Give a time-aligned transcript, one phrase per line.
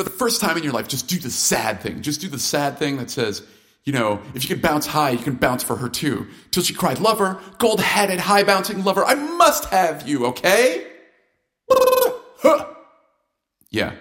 [0.00, 2.00] For the first time in your life, just do the sad thing.
[2.00, 3.42] Just do the sad thing that says,
[3.84, 6.26] you know, if you can bounce high, you can bounce for her too.
[6.52, 10.86] Till she cried, lover, gold headed, high bouncing lover, I must have you, okay?
[13.70, 13.92] Yeah.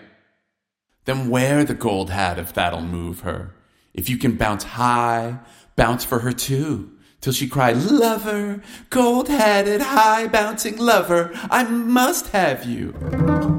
[1.03, 3.53] Then wear the gold hat if that'll move her.
[3.93, 5.39] If you can bounce high,
[5.75, 6.91] bounce for her too.
[7.19, 13.58] Till she cried, lover, gold headed, high bouncing lover, I must have you.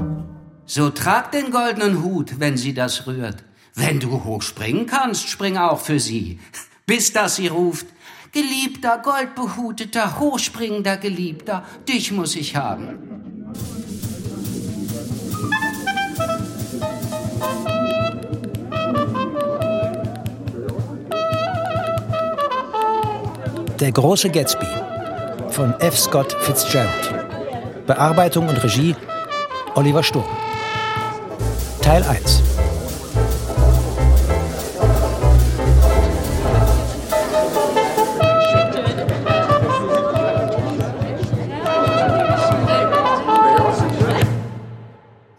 [0.73, 3.43] So trag den goldenen Hut, wenn sie das rührt.
[3.75, 6.39] Wenn du hochspringen kannst, spring auch für sie.
[6.85, 7.87] Bis dass sie ruft,
[8.31, 12.99] Geliebter, goldbehuteter, hochspringender Geliebter, dich muss ich haben.
[23.77, 24.67] Der große Gatsby
[25.49, 25.99] von F.
[25.99, 27.13] Scott Fitzgerald.
[27.85, 28.95] Bearbeitung und Regie
[29.75, 30.23] Oliver Sturm.
[31.91, 32.41] Teil 1.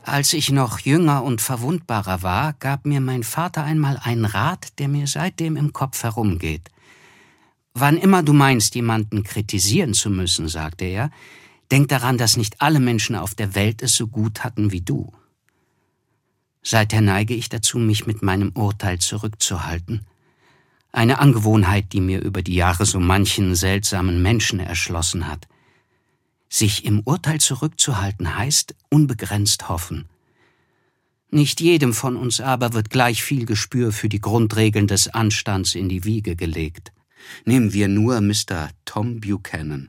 [0.03, 4.89] Als ich noch jünger und verwundbarer war, gab mir mein Vater einmal einen Rat, der
[4.89, 6.69] mir seitdem im Kopf herumgeht.
[7.73, 11.11] Wann immer du meinst, jemanden kritisieren zu müssen, sagte er,
[11.71, 15.11] denk daran, dass nicht alle Menschen auf der Welt es so gut hatten wie du.
[16.63, 20.07] Seither neige ich dazu, mich mit meinem Urteil zurückzuhalten.
[20.93, 25.49] Eine Angewohnheit, die mir über die Jahre so manchen seltsamen Menschen erschlossen hat.
[26.49, 30.09] Sich im Urteil zurückzuhalten heißt unbegrenzt hoffen.
[31.31, 35.89] Nicht jedem von uns aber wird gleich viel Gespür für die Grundregeln des Anstands in
[35.89, 36.93] die Wiege gelegt.
[37.47, 38.69] Nehmen wir nur Mr.
[38.85, 39.89] Tom Buchanan.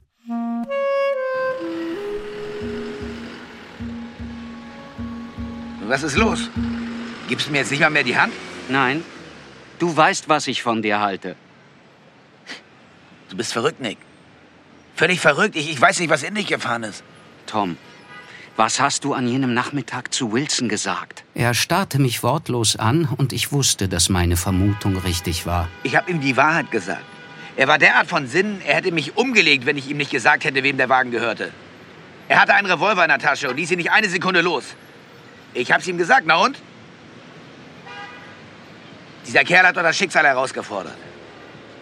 [5.88, 6.50] Was ist los?
[7.28, 8.34] Gibst du mir jetzt nicht mal mehr die Hand?
[8.70, 9.04] Nein,
[9.80, 11.36] du weißt, was ich von dir halte.
[13.30, 13.98] Du bist verrückt, Nick.
[14.96, 15.56] Völlig verrückt.
[15.56, 17.04] Ich, ich weiß nicht, was in dich gefahren ist.
[17.48, 17.78] Tom,
[18.56, 21.24] was hast du an jenem Nachmittag zu Wilson gesagt?
[21.34, 25.68] Er starrte mich wortlos an und ich wusste, dass meine Vermutung richtig war.
[25.82, 27.04] Ich habe ihm die Wahrheit gesagt.
[27.56, 30.64] Er war derart von Sinnen, er hätte mich umgelegt, wenn ich ihm nicht gesagt hätte,
[30.64, 31.52] wem der Wagen gehörte.
[32.28, 34.76] Er hatte einen Revolver in der Tasche und ließ ihn nicht eine Sekunde los.
[35.54, 36.58] Ich hab's ihm gesagt, na und?
[39.26, 40.98] Dieser Kerl hat doch das Schicksal herausgefordert.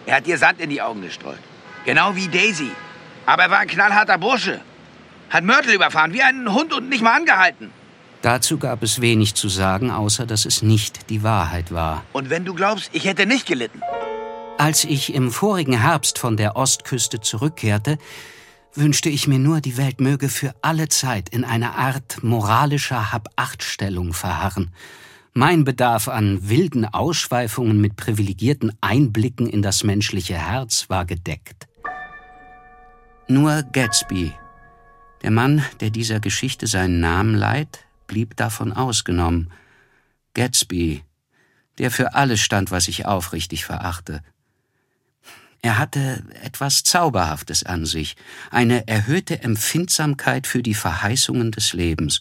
[0.06, 1.38] Er hat dir Sand in die Augen gestreut.
[1.84, 2.70] Genau wie Daisy.
[3.26, 4.60] Aber er war ein knallharter Bursche.
[5.30, 7.70] Hat Mörtel überfahren, wie ein Hund und nicht mal angehalten.
[8.20, 12.04] Dazu gab es wenig zu sagen, außer dass es nicht die Wahrheit war.
[12.12, 13.80] Und wenn du glaubst, ich hätte nicht gelitten.
[14.58, 17.98] Als ich im vorigen Herbst von der Ostküste zurückkehrte,
[18.74, 24.12] wünschte ich mir nur, die Welt möge für alle Zeit in einer Art moralischer Habachtstellung
[24.12, 24.70] verharren.
[25.34, 31.68] Mein Bedarf an wilden Ausschweifungen mit privilegierten Einblicken in das menschliche Herz war gedeckt.
[33.28, 34.32] Nur Gatsby,
[35.22, 39.50] der Mann, der dieser Geschichte seinen Namen leiht, blieb davon ausgenommen.
[40.34, 41.02] Gatsby,
[41.78, 44.22] der für alles stand, was ich aufrichtig verachte.
[45.62, 48.16] Er hatte etwas Zauberhaftes an sich,
[48.50, 52.20] eine erhöhte Empfindsamkeit für die Verheißungen des Lebens,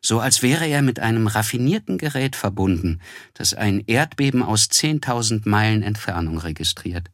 [0.00, 3.00] so als wäre er mit einem raffinierten Gerät verbunden,
[3.34, 7.10] das ein Erdbeben aus zehntausend Meilen Entfernung registriert.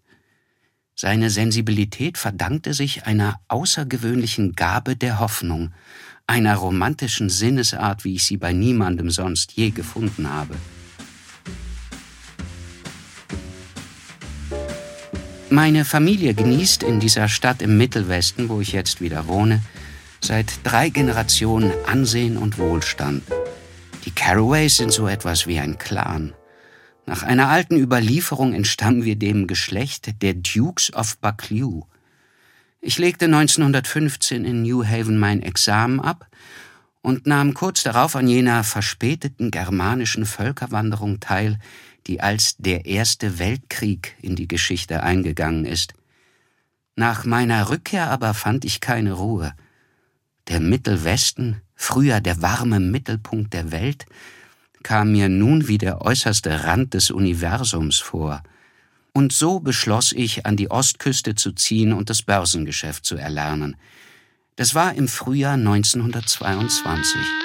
[0.94, 5.72] Seine Sensibilität verdankte sich einer außergewöhnlichen Gabe der Hoffnung,
[6.26, 10.54] einer romantischen Sinnesart, wie ich sie bei niemandem sonst je gefunden habe.
[15.50, 19.60] Meine Familie genießt in dieser Stadt im Mittelwesten, wo ich jetzt wieder wohne,
[20.20, 23.22] seit drei Generationen Ansehen und Wohlstand.
[24.06, 26.32] Die Caraways sind so etwas wie ein Clan.
[27.06, 31.86] Nach einer alten Überlieferung entstammen wir dem Geschlecht der Dukes of Buccleuch.
[32.80, 36.26] Ich legte 1915 in New Haven mein Examen ab
[37.02, 41.58] und nahm kurz darauf an jener verspäteten germanischen Völkerwanderung teil,
[42.06, 45.94] die als der Erste Weltkrieg in die Geschichte eingegangen ist.
[46.96, 49.54] Nach meiner Rückkehr aber fand ich keine Ruhe.
[50.48, 54.06] Der Mittelwesten, früher der warme Mittelpunkt der Welt,
[54.82, 58.42] kam mir nun wie der äußerste Rand des Universums vor.
[59.12, 63.76] Und so beschloss ich, an die Ostküste zu ziehen und das Börsengeschäft zu erlernen.
[64.56, 67.43] Das war im Frühjahr 1922.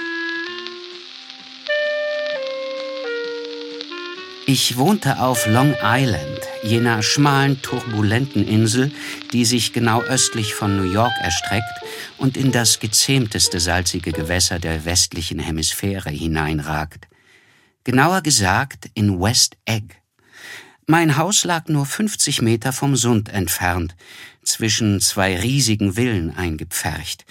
[4.51, 8.91] Ich wohnte auf Long Island, jener schmalen, turbulenten Insel,
[9.31, 11.69] die sich genau östlich von New York erstreckt
[12.17, 17.07] und in das gezähmteste salzige Gewässer der westlichen Hemisphäre hineinragt.
[17.83, 19.93] Genauer gesagt in West Egg.
[20.87, 23.95] Mein Haus lag nur 50 Meter vom Sund entfernt,
[24.41, 27.23] zwischen zwei riesigen Villen eingepfercht.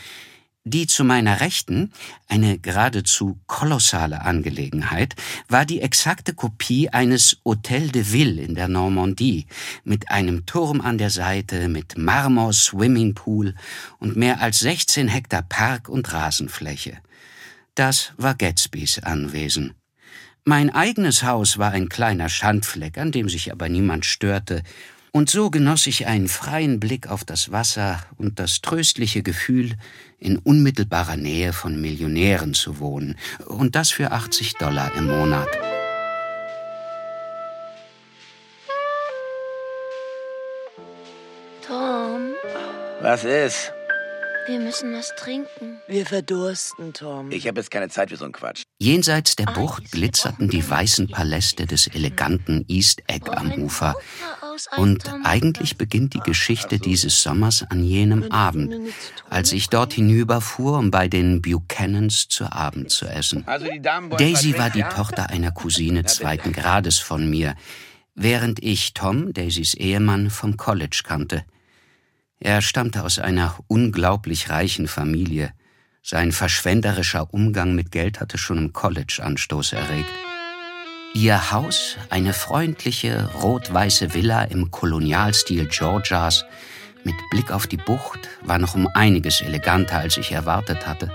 [0.64, 1.92] Die zu meiner Rechten,
[2.26, 5.14] eine geradezu kolossale Angelegenheit,
[5.48, 9.46] war die exakte Kopie eines Hotel de Ville in der Normandie,
[9.84, 13.54] mit einem Turm an der Seite, mit Marmor-Swimmingpool
[13.98, 16.98] und mehr als 16 Hektar Park und Rasenfläche.
[17.74, 19.74] Das war Gatsbys Anwesen.
[20.44, 24.62] Mein eigenes Haus war ein kleiner Schandfleck, an dem sich aber niemand störte,
[25.12, 29.74] und so genoss ich einen freien Blick auf das Wasser und das tröstliche Gefühl,
[30.18, 33.16] in unmittelbarer Nähe von Millionären zu wohnen.
[33.46, 35.48] Und das für 80 Dollar im Monat.
[41.66, 42.32] Tom,
[43.00, 43.72] Was ist?
[44.48, 45.78] Wir müssen was trinken.
[45.86, 47.30] Wir verdursten, Tom.
[47.30, 48.62] Ich habe jetzt keine Zeit für so einen Quatsch.
[48.78, 53.94] Jenseits der Bucht glitzerten die weißen Paläste des eleganten East Egg am Ufer.
[54.76, 58.74] Und eigentlich beginnt die Geschichte dieses Sommers an jenem Abend,
[59.30, 63.44] als ich dort hinüberfuhr, um bei den Buchanans zu Abend zu essen.
[63.46, 63.66] Also
[64.16, 64.82] Daisy war die?
[64.82, 67.54] Tochter einer Cousine zweiten Grades von mir,
[68.14, 71.44] während ich Tom, Daisys Ehemann, vom College kannte.
[72.40, 75.52] Er stammte aus einer unglaublich reichen Familie.
[76.02, 80.10] Sein verschwenderischer Umgang mit Geld hatte schon im College Anstoß erregt.
[81.14, 86.44] Ihr Haus, eine freundliche, rot-weiße Villa im Kolonialstil Georgias,
[87.02, 91.10] mit Blick auf die Bucht, war noch um einiges eleganter, als ich erwartet hatte.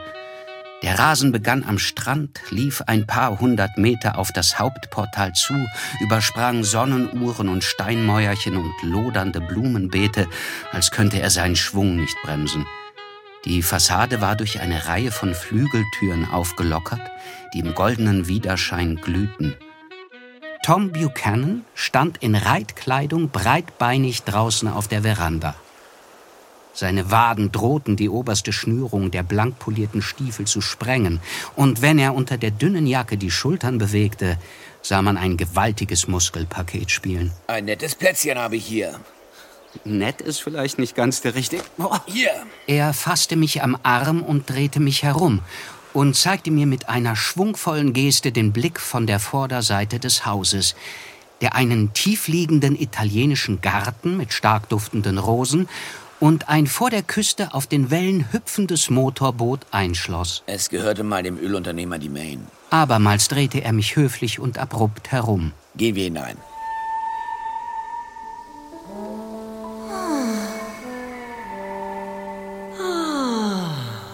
[0.84, 5.54] Der Rasen begann am Strand, lief ein paar hundert Meter auf das Hauptportal zu,
[6.02, 10.28] übersprang Sonnenuhren und Steinmäuerchen und lodernde Blumenbeete,
[10.74, 12.66] als könnte er seinen Schwung nicht bremsen.
[13.46, 17.02] Die Fassade war durch eine Reihe von Flügeltüren aufgelockert,
[17.54, 19.56] die im goldenen Widerschein glühten.
[20.66, 25.56] Tom Buchanan stand in Reitkleidung breitbeinig draußen auf der Veranda.
[26.74, 31.22] Seine Waden drohten die oberste Schnürung der blank polierten Stiefel zu sprengen,
[31.56, 34.40] und wenn er unter der dünnen Jacke die Schultern bewegte,
[34.82, 37.32] sah man ein gewaltiges Muskelpaket spielen.
[37.48, 39.00] Ein nettes Plätzchen habe ich hier.
[39.86, 41.64] Nett ist vielleicht nicht ganz der richtige.
[41.78, 41.96] Oh.
[42.06, 42.32] Hier.
[42.68, 45.42] Er fasste mich am Arm und drehte mich herum
[45.94, 50.76] und zeigte mir mit einer schwungvollen Geste den Blick von der Vorderseite des Hauses,
[51.42, 55.68] der einen tiefliegenden italienischen Garten mit stark duftenden Rosen
[56.24, 60.42] und ein vor der Küste auf den Wellen hüpfendes Motorboot einschloss.
[60.46, 62.48] Es gehörte mal dem Ölunternehmer die Main.
[62.70, 65.52] Abermals drehte er mich höflich und abrupt herum.
[65.76, 66.38] Gehen wir hinein.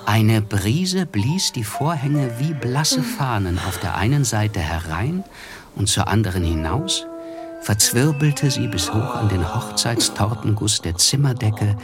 [0.08, 5.24] Eine Brise blies die Vorhänge wie blasse Fahnen auf der einen Seite herein
[5.76, 7.06] und zur anderen hinaus,
[7.62, 11.78] verzwirbelte sie bis hoch an den Hochzeitstortenguss der Zimmerdecke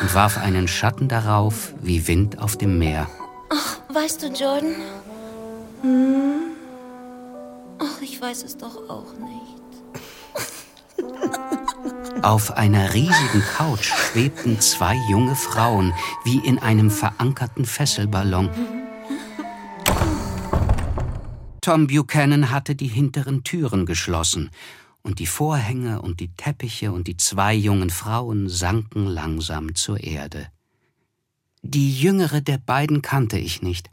[0.00, 3.08] und warf einen Schatten darauf wie Wind auf dem Meer.
[3.92, 4.74] Weißt du, Jordan?
[5.82, 6.52] Hm?
[7.78, 9.58] Ach, ich weiß es doch auch nicht.
[12.22, 15.94] Auf einer riesigen Couch schwebten zwei junge Frauen
[16.24, 18.50] wie in einem verankerten Fesselballon.
[21.60, 24.50] Tom Buchanan hatte die hinteren Türen geschlossen,
[25.08, 30.48] und die Vorhänge und die Teppiche und die zwei jungen Frauen sanken langsam zur Erde.
[31.62, 33.88] Die jüngere der beiden kannte ich nicht.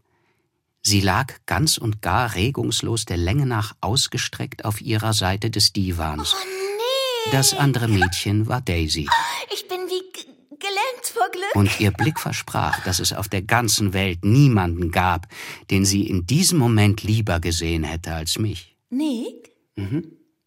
[0.81, 6.36] Sie lag ganz und gar regungslos der Länge nach ausgestreckt auf ihrer Seite des Divans.
[6.36, 7.31] Oh nee!
[7.31, 9.07] Das andere Mädchen war Daisy.
[9.53, 10.12] Ich bin wie
[10.50, 11.55] gelähmt vor Glück.
[11.55, 15.29] Und ihr Blick versprach, dass es auf der ganzen Welt niemanden gab,
[15.72, 18.75] den sie in diesem Moment lieber gesehen hätte als mich.
[18.89, 19.55] Nick?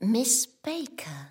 [0.01, 1.29] Miss Baker.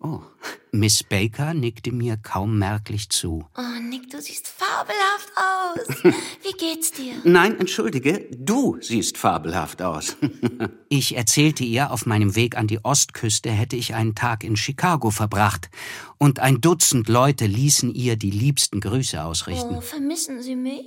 [0.00, 0.20] Oh,
[0.72, 3.46] Miss Baker nickte mir kaum merklich zu.
[3.56, 6.14] Oh, Nick, du siehst fabelhaft aus.
[6.42, 7.14] Wie geht's dir?
[7.24, 10.16] Nein, entschuldige, du siehst fabelhaft aus.
[10.88, 15.10] ich erzählte ihr, auf meinem Weg an die Ostküste hätte ich einen Tag in Chicago
[15.10, 15.70] verbracht,
[16.18, 19.76] und ein Dutzend Leute ließen ihr die liebsten Grüße ausrichten.
[19.76, 20.84] Oh, vermissen Sie mich?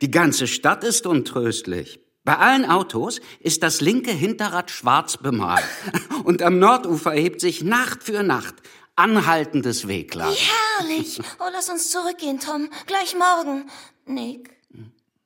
[0.00, 2.00] Die ganze Stadt ist untröstlich.
[2.26, 5.64] Bei allen Autos ist das linke Hinterrad schwarz bemalt.
[6.24, 8.56] Und am Nordufer hebt sich Nacht für Nacht
[8.96, 10.34] anhaltendes Wehklagen.
[10.34, 11.20] Herrlich.
[11.38, 12.68] Oh, lass uns zurückgehen, Tom.
[12.86, 13.70] Gleich morgen.
[14.06, 14.56] Nick,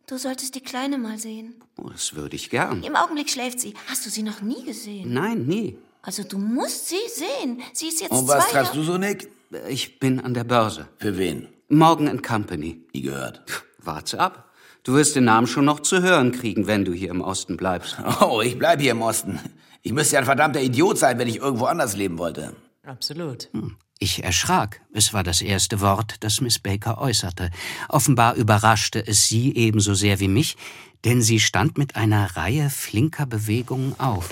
[0.06, 1.54] du solltest die Kleine mal sehen.
[1.78, 2.82] Oh, das würde ich gern.
[2.82, 3.72] Im Augenblick schläft sie.
[3.88, 5.10] Hast du sie noch nie gesehen?
[5.14, 5.78] Nein, nie.
[6.02, 7.62] Also du musst sie sehen.
[7.72, 9.30] Sie ist jetzt Und was zwei treibst du so, Nick?
[9.68, 10.88] Ich bin an der Börse.
[10.98, 11.48] Für wen?
[11.68, 12.84] Morgan and Company.
[12.92, 13.42] Die gehört.
[13.78, 14.49] Wart's ab.
[14.82, 17.98] Du wirst den Namen schon noch zu hören kriegen, wenn du hier im Osten bleibst.
[18.20, 19.38] Oh, ich bleib hier im Osten.
[19.82, 22.54] Ich müsste ja ein verdammter Idiot sein, wenn ich irgendwo anders leben wollte.
[22.84, 23.48] Absolut.
[23.52, 23.76] Hm.
[23.98, 24.80] Ich erschrak.
[24.92, 27.50] Es war das erste Wort, das Miss Baker äußerte.
[27.90, 30.56] Offenbar überraschte es sie ebenso sehr wie mich,
[31.04, 34.30] denn sie stand mit einer Reihe flinker Bewegungen auf.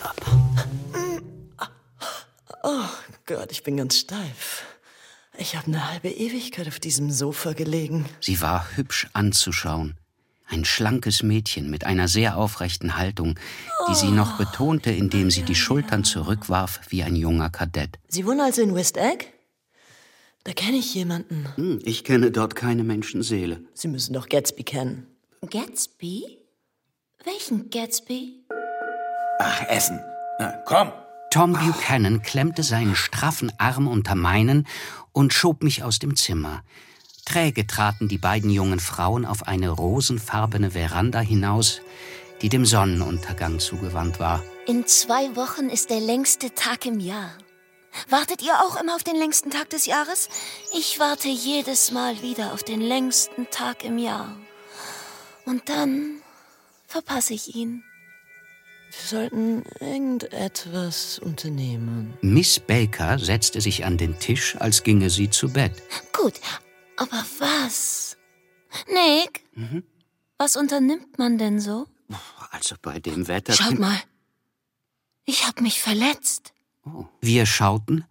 [2.63, 2.85] Oh
[3.27, 4.65] Gott, ich bin ganz steif.
[5.37, 8.07] Ich habe eine halbe Ewigkeit auf diesem Sofa gelegen.
[8.21, 9.97] Sie war hübsch anzuschauen.
[10.51, 13.39] Ein schlankes Mädchen mit einer sehr aufrechten Haltung,
[13.89, 17.99] die sie noch betonte, indem sie die Schultern zurückwarf wie ein junger Kadett.
[18.09, 19.27] Sie wohnen also in West Egg?
[20.45, 21.47] Da kenne ich jemanden.
[21.57, 23.61] Hm, ich kenne dort keine Menschenseele.
[23.75, 25.07] Sie müssen doch Gatsby kennen.
[25.51, 26.39] Gatsby?
[27.25, 28.47] Welchen Gatsby?
[29.41, 30.01] Ach, Essen.
[30.39, 30.91] Na, komm.
[31.31, 34.67] Tom Buchanan klemmte seinen straffen Arm unter meinen
[35.13, 36.65] und schob mich aus dem Zimmer.
[37.29, 41.83] Träge traten die beiden jungen Frauen auf eine rosenfarbene Veranda hinaus,
[42.41, 44.43] die dem Sonnenuntergang zugewandt war.
[44.67, 47.33] In zwei Wochen ist der längste Tag im Jahr.
[48.09, 50.31] Wartet ihr auch immer auf den längsten Tag des Jahres?
[50.75, 54.35] Ich warte jedes Mal wieder auf den längsten Tag im Jahr.
[55.45, 56.23] Und dann
[56.87, 57.85] verpasse ich ihn.
[58.91, 62.15] Wir sollten irgendetwas unternehmen.
[62.23, 65.73] Miss Baker setzte sich an den Tisch, als ginge sie zu Bett.
[66.15, 66.41] Gut,
[66.99, 68.17] aber was?
[68.87, 69.83] Nick, mhm.
[70.37, 71.87] was unternimmt man denn so?
[72.51, 73.53] Also bei dem Wetter.
[73.53, 74.01] Schaut mal.
[75.25, 76.53] Ich hab mich verletzt.
[76.85, 77.07] Oh.
[77.21, 78.05] Wir schauten.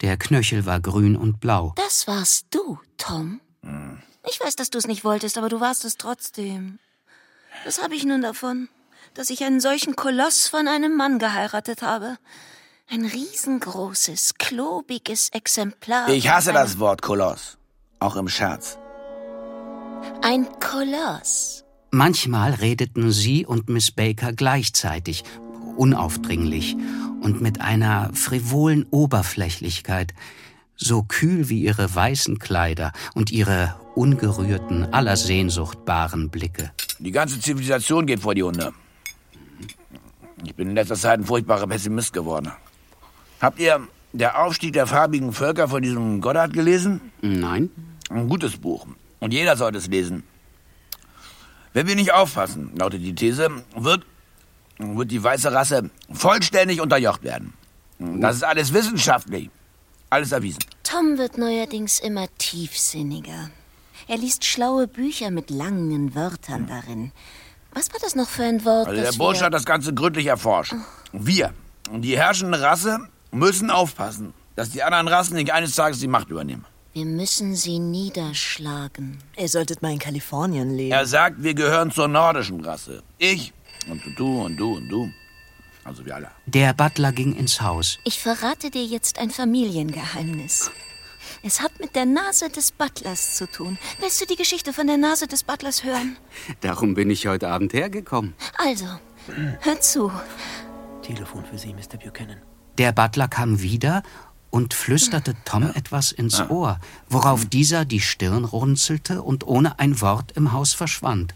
[0.00, 1.72] Der Knöchel war grün und blau.
[1.76, 3.40] Das warst du, Tom.
[3.62, 4.02] Mhm.
[4.28, 6.78] Ich weiß, dass du es nicht wolltest, aber du warst es trotzdem.
[7.64, 8.68] Was habe ich nun davon?
[9.14, 12.18] dass ich einen solchen Koloss von einem Mann geheiratet habe.
[12.88, 16.08] Ein riesengroßes, klobiges Exemplar.
[16.08, 17.56] Ich hasse das Wort Koloss.
[18.00, 18.78] Auch im Scherz.
[20.22, 21.64] Ein Koloss.
[21.90, 25.24] Manchmal redeten sie und Miss Baker gleichzeitig,
[25.76, 26.76] unaufdringlich
[27.20, 30.14] und mit einer frivolen Oberflächlichkeit,
[30.76, 36.72] so kühl wie ihre weißen Kleider und ihre ungerührten, aller Sehnsucht baren Blicke.
[36.98, 38.72] Die ganze Zivilisation geht vor die Hunde.
[40.44, 42.50] Ich bin in letzter Zeit ein furchtbarer Pessimist geworden.
[43.40, 47.00] Habt ihr Der Aufstieg der farbigen Völker von diesem Goddard gelesen?
[47.20, 47.70] Nein.
[48.10, 48.86] Ein gutes Buch.
[49.20, 50.24] Und jeder sollte es lesen.
[51.72, 54.04] Wenn wir nicht aufpassen, lautet die These, wird,
[54.78, 57.54] wird die weiße Rasse vollständig unterjocht werden.
[57.98, 59.50] Das ist alles wissenschaftlich.
[60.08, 60.58] Alles erwiesen.
[60.82, 63.50] Tom wird neuerdings immer tiefsinniger.
[64.08, 67.12] Er liest schlaue Bücher mit langen Wörtern darin.
[67.72, 68.88] Was war das noch für ein Wort?
[68.88, 70.74] Also der Bursche hat das Ganze gründlich erforscht.
[71.12, 71.54] Wir,
[71.92, 76.64] die herrschende Rasse, müssen aufpassen, dass die anderen Rassen nicht eines Tages die Macht übernehmen.
[76.92, 79.18] Wir müssen sie niederschlagen.
[79.38, 80.90] Ihr solltet mal in Kalifornien leben.
[80.90, 83.04] Er sagt, wir gehören zur nordischen Rasse.
[83.18, 83.52] Ich
[83.88, 85.08] und du und du und du.
[85.84, 86.30] Also wir alle.
[86.46, 87.98] Der Butler ging ins Haus.
[88.04, 90.70] Ich verrate dir jetzt ein Familiengeheimnis.
[91.44, 93.78] Es hat mit der Nase des Butlers zu tun.
[94.00, 96.16] Willst du die Geschichte von der Nase des Butlers hören?
[96.60, 98.34] Darum bin ich heute Abend hergekommen.
[98.58, 98.86] Also,
[99.60, 100.10] hör zu.
[101.02, 101.98] Telefon für Sie, Mr.
[102.02, 102.42] Buchanan.
[102.78, 104.02] Der Butler kam wieder
[104.50, 110.32] und flüsterte Tom etwas ins Ohr, worauf dieser die Stirn runzelte und ohne ein Wort
[110.32, 111.34] im Haus verschwand.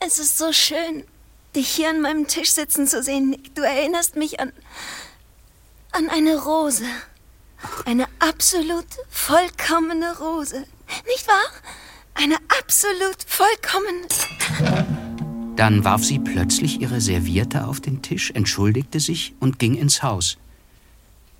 [0.00, 1.04] Es ist so schön,
[1.54, 3.54] dich hier an meinem Tisch sitzen zu sehen, Nick.
[3.54, 4.52] Du erinnerst mich an.
[5.92, 6.84] an eine Rose.
[7.84, 10.64] Eine absolut vollkommene Rose.
[11.06, 11.62] Nicht wahr?
[12.14, 14.08] Eine absolut vollkommene.
[15.56, 20.38] Dann warf sie plötzlich ihre Serviette auf den Tisch, entschuldigte sich und ging ins Haus.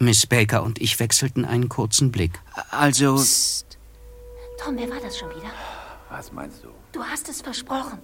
[0.03, 2.41] Miss Baker und ich wechselten einen kurzen Blick.
[2.71, 3.15] Also.
[3.17, 3.79] Psst.
[4.63, 5.51] Tom, wer war das schon wieder?
[6.11, 6.69] Was meinst du?
[6.93, 7.99] Du hast es versprochen.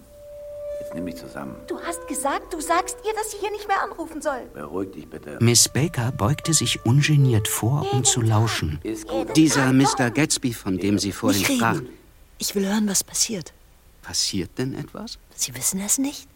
[0.81, 1.55] Jetzt nimm mich zusammen.
[1.67, 4.45] Du hast gesagt, du sagst ihr, dass sie hier nicht mehr anrufen soll.
[4.53, 5.37] Beruhig dich bitte.
[5.41, 8.79] Miss Baker beugte sich ungeniert vor, um zu lauschen.
[8.83, 9.35] Ist gut.
[9.35, 10.09] Dieser Mr.
[10.09, 11.79] Gatsby, von dem Sie vorhin Nicht sprachen.
[11.79, 11.89] reden.
[12.37, 13.53] Ich will hören, was passiert.
[14.01, 15.19] Passiert denn etwas?
[15.35, 16.27] Sie wissen es nicht?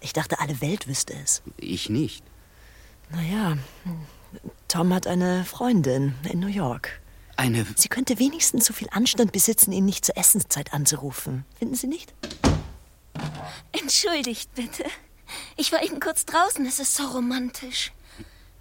[0.00, 1.40] Ich dachte, alle Welt wüsste es.
[1.56, 2.24] Ich nicht.
[3.10, 3.56] Naja,
[4.72, 7.02] Tom hat eine Freundin in New York.
[7.36, 7.66] Eine.
[7.76, 11.44] Sie könnte wenigstens so viel Anstand besitzen, ihn nicht zur Essenszeit anzurufen.
[11.58, 12.14] Finden Sie nicht?
[13.72, 14.84] Entschuldigt bitte.
[15.58, 16.64] Ich war eben kurz draußen.
[16.64, 17.92] Es ist so romantisch.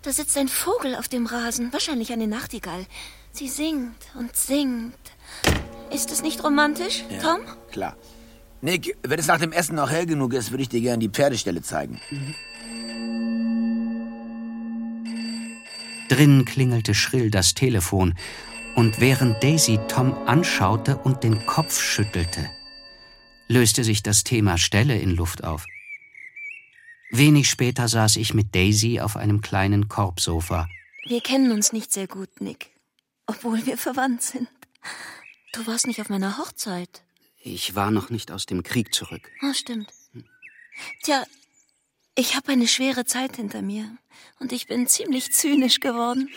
[0.02, 2.86] Da sitzt ein Vogel auf dem Rasen, wahrscheinlich eine Nachtigall.
[3.32, 4.94] Sie singt und singt.
[5.94, 7.40] Ist es nicht romantisch, Tom?
[7.72, 7.96] Klar.
[8.60, 11.10] Nick, wenn es nach dem Essen noch hell genug ist, würde ich dir gerne die
[11.10, 12.02] Pferdestelle zeigen.
[16.12, 18.16] Drinnen klingelte schrill das Telefon,
[18.76, 22.50] und während Daisy Tom anschaute und den Kopf schüttelte,
[23.48, 25.66] löste sich das Thema Stelle in Luft auf.
[27.12, 30.68] Wenig später saß ich mit Daisy auf einem kleinen Korbsofa.
[31.06, 32.72] Wir kennen uns nicht sehr gut, Nick.
[33.26, 34.50] Obwohl wir verwandt sind.
[35.54, 37.04] Du warst nicht auf meiner Hochzeit.
[37.42, 39.32] Ich war noch nicht aus dem Krieg zurück.
[39.42, 39.94] Ah, stimmt.
[41.04, 41.24] Tja,
[42.16, 43.98] ich habe eine schwere Zeit hinter mir.
[44.40, 46.30] Und ich bin ziemlich zynisch geworden.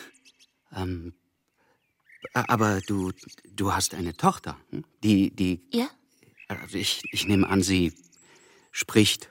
[0.74, 1.14] Ähm,
[2.32, 3.12] aber du,
[3.44, 4.84] du hast eine Tochter, hm?
[5.02, 5.66] die, die.
[5.72, 5.88] Ja?
[6.48, 7.92] Also ich, ich nehme an, sie
[8.70, 9.30] spricht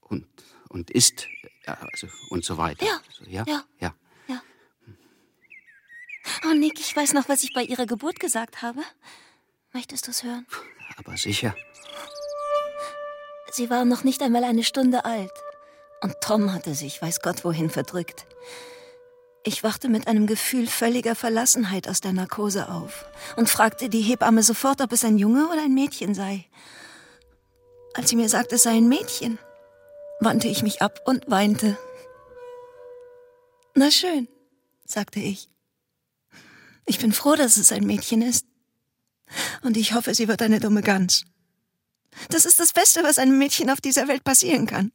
[0.00, 0.26] und,
[0.68, 1.28] und isst
[1.66, 2.86] also und so weiter.
[2.86, 3.00] Ja.
[3.08, 3.44] Also, ja.
[3.46, 3.64] Ja.
[3.80, 3.94] Ja.
[6.44, 8.80] Oh, Nick, ich weiß noch, was ich bei ihrer Geburt gesagt habe.
[9.72, 10.46] Möchtest du es hören?
[10.96, 11.54] Aber sicher.
[13.50, 15.32] Sie war noch nicht einmal eine Stunde alt.
[16.02, 18.26] Und Tom hatte sich, weiß Gott wohin, verdrückt.
[19.44, 23.06] Ich wachte mit einem Gefühl völliger Verlassenheit aus der Narkose auf
[23.36, 26.44] und fragte die Hebamme sofort, ob es ein Junge oder ein Mädchen sei.
[27.94, 29.38] Als sie mir sagte, es sei ein Mädchen,
[30.20, 31.78] wandte ich mich ab und weinte.
[33.74, 34.28] Na schön,
[34.84, 35.48] sagte ich.
[36.84, 38.46] Ich bin froh, dass es ein Mädchen ist.
[39.62, 41.24] Und ich hoffe, sie wird eine dumme Gans.
[42.30, 44.92] Das ist das Beste, was einem Mädchen auf dieser Welt passieren kann.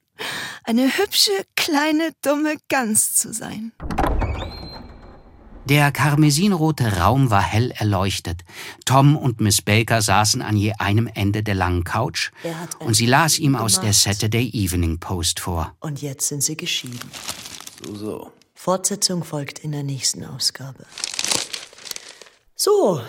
[0.63, 3.71] Eine hübsche, kleine, dumme Gans zu sein.
[5.65, 8.43] Der karmesinrote Raum war hell erleuchtet.
[8.85, 12.31] Tom und Miss Baker saßen an je einem Ende der langen Couch
[12.79, 13.91] und sie las ihm aus der.
[13.91, 15.75] Saturday Evening Post vor.
[15.81, 17.11] Und jetzt sind sie geschieden.
[17.83, 18.31] So, so.
[18.53, 20.85] Fortsetzung folgt in der nächsten Ausgabe.
[22.55, 23.01] So,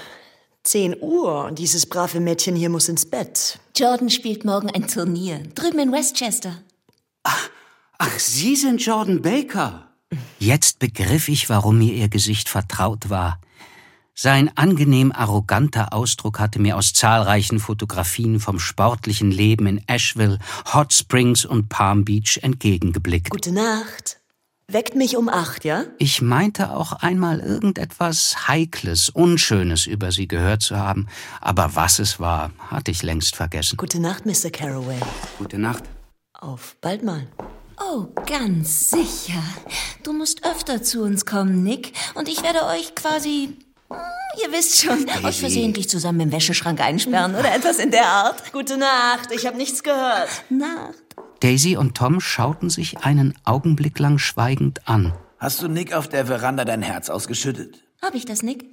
[0.68, 3.58] 10 Uhr und dieses brave Mädchen hier muss ins Bett.
[3.75, 5.38] Jordan spielt morgen ein Turnier.
[5.54, 6.58] Drüben in Westchester.
[7.22, 9.88] Ach, Sie sind Jordan Baker.
[10.38, 13.40] Jetzt begriff ich, warum mir ihr Gesicht vertraut war.
[14.14, 20.38] Sein angenehm arroganter Ausdruck hatte mir aus zahlreichen Fotografien vom sportlichen Leben in Asheville,
[20.75, 23.30] Hot Springs und Palm Beach entgegengeblickt.
[23.30, 24.17] Gute Nacht.
[24.70, 25.84] Weckt mich um acht, ja?
[25.96, 31.07] Ich meinte auch einmal irgendetwas Heikles, Unschönes über sie gehört zu haben,
[31.40, 33.78] aber was es war, hatte ich längst vergessen.
[33.78, 34.50] Gute Nacht, Mr.
[34.52, 34.98] Carraway.
[35.38, 35.85] Gute Nacht.
[36.35, 37.26] Auf bald mal.
[37.81, 39.42] Oh, ganz sicher.
[40.02, 41.94] Du musst öfter zu uns kommen, Nick.
[42.14, 43.57] Und ich werde euch quasi.
[43.88, 43.96] hm,
[44.44, 48.52] Ihr wisst schon, euch versehentlich zusammen im Wäscheschrank einsperren oder etwas in der Art.
[48.52, 50.28] Gute Nacht, ich habe nichts gehört.
[50.50, 51.08] Nacht.
[51.40, 55.12] Daisy und Tom schauten sich einen Augenblick lang schweigend an.
[55.38, 57.85] Hast du Nick auf der Veranda dein Herz ausgeschüttet?
[58.03, 58.64] Hab ich das, Nick?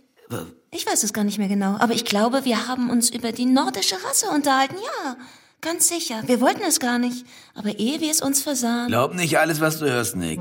[0.72, 3.46] Ich weiß es gar nicht mehr genau, aber ich glaube, wir haben uns über die
[3.46, 4.76] nordische Rasse unterhalten.
[4.76, 5.16] Ja,
[5.62, 6.24] ganz sicher.
[6.26, 7.26] Wir wollten es gar nicht.
[7.54, 8.88] Aber ehe wir es uns versahen.
[8.88, 10.40] Glaub nicht alles, was du hörst, Nick.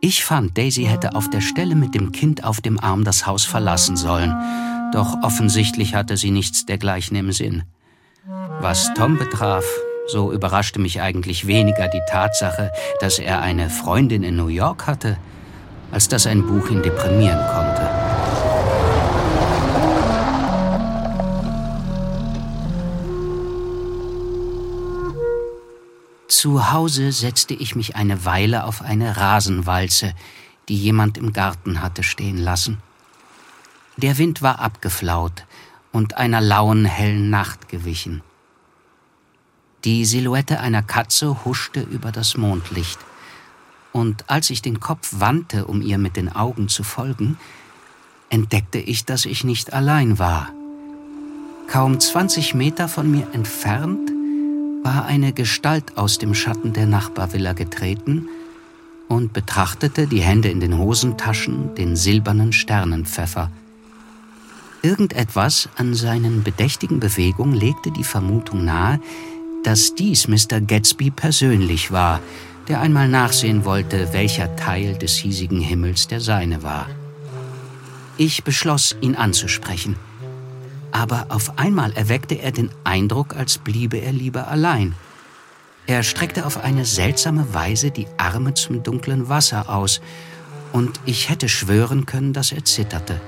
[0.00, 3.44] Ich fand, Daisy hätte auf der Stelle mit dem Kind auf dem Arm das Haus
[3.44, 4.34] verlassen sollen.
[4.92, 7.64] Doch offensichtlich hatte sie nichts dergleichen im Sinn.
[8.60, 9.64] Was Tom betraf,
[10.10, 15.16] so überraschte mich eigentlich weniger die Tatsache, dass er eine Freundin in New York hatte,
[15.92, 17.88] als dass ein Buch ihn deprimieren konnte.
[26.28, 30.14] Zu Hause setzte ich mich eine Weile auf eine Rasenwalze,
[30.68, 32.78] die jemand im Garten hatte stehen lassen.
[33.96, 35.44] Der Wind war abgeflaut
[35.92, 38.22] und einer lauen, hellen Nacht gewichen.
[39.84, 42.98] Die Silhouette einer Katze huschte über das Mondlicht,
[43.92, 47.38] und als ich den Kopf wandte, um ihr mit den Augen zu folgen,
[48.28, 50.50] entdeckte ich, dass ich nicht allein war.
[51.66, 54.10] Kaum 20 Meter von mir entfernt
[54.82, 58.28] war eine Gestalt aus dem Schatten der Nachbarvilla getreten
[59.08, 63.50] und betrachtete, die Hände in den Hosentaschen, den silbernen Sternenpfeffer.
[64.82, 69.00] Irgendetwas an seinen bedächtigen Bewegungen legte die Vermutung nahe,
[69.62, 70.60] dass dies Mr.
[70.60, 72.20] Gatsby persönlich war,
[72.68, 76.88] der einmal nachsehen wollte, welcher Teil des hiesigen Himmels der seine war.
[78.16, 79.96] Ich beschloss, ihn anzusprechen.
[80.92, 84.94] Aber auf einmal erweckte er den Eindruck, als bliebe er lieber allein.
[85.86, 90.00] Er streckte auf eine seltsame Weise die Arme zum dunklen Wasser aus,
[90.72, 93.20] und ich hätte schwören können, dass er zitterte.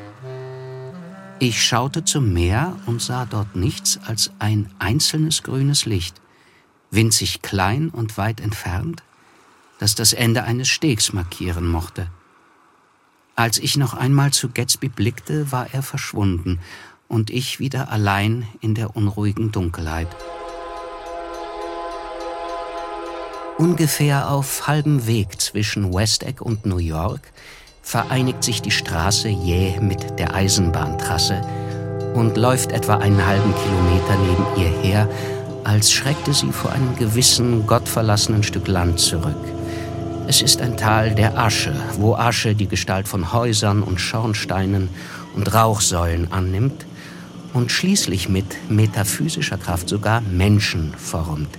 [1.44, 6.20] Ich schaute zum Meer und sah dort nichts als ein einzelnes grünes Licht,
[6.92, 9.02] winzig klein und weit entfernt,
[9.80, 12.06] das das Ende eines Stegs markieren mochte.
[13.34, 16.60] Als ich noch einmal zu Gatsby blickte, war er verschwunden
[17.08, 20.14] und ich wieder allein in der unruhigen Dunkelheit.
[23.58, 27.32] Ungefähr auf halbem Weg zwischen Westegg und New York
[27.82, 31.42] vereinigt sich die Straße jäh mit der Eisenbahntrasse
[32.14, 35.08] und läuft etwa einen halben Kilometer neben ihr her,
[35.64, 39.36] als schreckte sie vor einem gewissen, gottverlassenen Stück Land zurück.
[40.28, 44.88] Es ist ein Tal der Asche, wo Asche die Gestalt von Häusern und Schornsteinen
[45.34, 46.86] und Rauchsäulen annimmt
[47.52, 51.58] und schließlich mit metaphysischer Kraft sogar Menschen formt,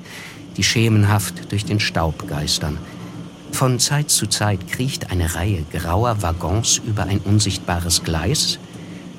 [0.58, 2.78] die schemenhaft durch den Staub geistern.
[3.54, 8.58] Von Zeit zu Zeit kriecht eine Reihe grauer Waggons über ein unsichtbares Gleis,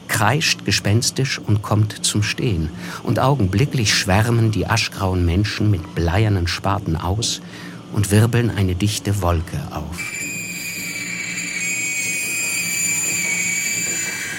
[0.08, 2.68] kreischt gespenstisch und kommt zum Stehen.
[3.04, 7.40] Und augenblicklich schwärmen die aschgrauen Menschen mit bleiernen Spaten aus
[7.92, 9.98] und wirbeln eine dichte Wolke auf.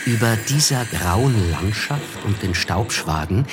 [0.05, 3.47] Über dieser grauen Landschaft und den Staubschwaden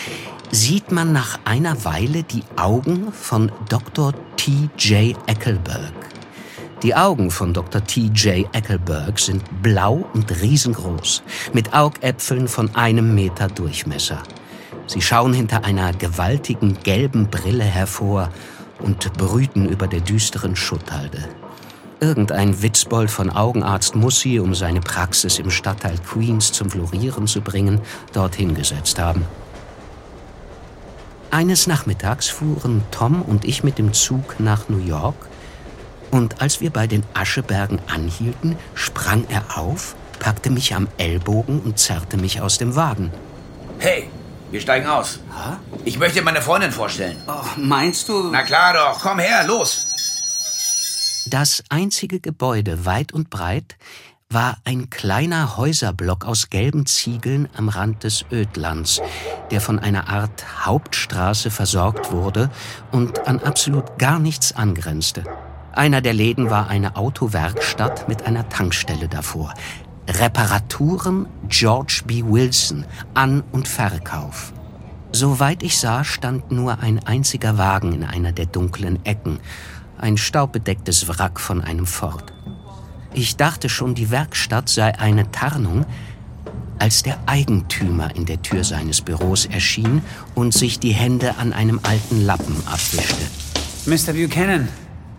[0.51, 4.13] sieht man nach einer Weile die Augen von Dr.
[4.37, 5.17] T.J.
[5.27, 6.02] Eckelberg.
[6.83, 7.85] Die Augen von Dr.
[7.85, 8.53] T.J.
[8.53, 14.21] Eckelberg sind blau und riesengroß, mit Augäpfeln von einem Meter Durchmesser.
[14.89, 18.31] Sie schauen hinter einer gewaltigen gelben Brille hervor
[18.81, 21.29] und brüten über der düsteren Schutthalde.
[22.01, 27.43] Irgendein Witzbold von Augenarzt muss sie, um seine Praxis im Stadtteil Queens zum Florieren zu
[27.43, 27.81] bringen,
[28.13, 29.25] dorthin gesetzt haben.
[31.31, 35.29] Eines Nachmittags fuhren Tom und ich mit dem Zug nach New York
[36.13, 41.79] und als wir bei den Aschebergen anhielten, sprang er auf, packte mich am Ellbogen und
[41.79, 43.11] zerrte mich aus dem Wagen.
[43.79, 44.09] Hey,
[44.51, 45.19] wir steigen aus.
[45.35, 45.59] Ha?
[45.85, 47.17] Ich möchte meine Freundin vorstellen.
[47.27, 48.31] Oh, meinst du?
[48.31, 51.25] Na klar doch, komm her, los.
[51.27, 53.77] Das einzige Gebäude weit und breit
[54.29, 59.01] war ein kleiner Häuserblock aus gelben Ziegeln am Rand des Ödlands,
[59.51, 62.51] der von einer Art Hauptstraße versorgt wurde
[62.91, 65.25] und an absolut gar nichts angrenzte.
[65.73, 69.55] Einer der Läden war eine Autowerkstatt mit einer Tankstelle davor.
[70.07, 72.23] Reparaturen George B.
[72.23, 74.53] Wilson, An- und Verkauf.
[75.13, 79.41] Soweit ich sah, stand nur ein einziger Wagen in einer der dunklen Ecken,
[79.99, 82.33] ein staubbedecktes Wrack von einem Ford.
[83.15, 85.87] Ich dachte schon, die Werkstatt sei eine Tarnung,
[86.79, 90.03] als der Eigentümer in der Tür seines Büros erschien
[90.35, 93.23] und sich die Hände an einem alten Lappen abwischte.
[93.87, 94.13] Mr.
[94.15, 94.69] Buchanan,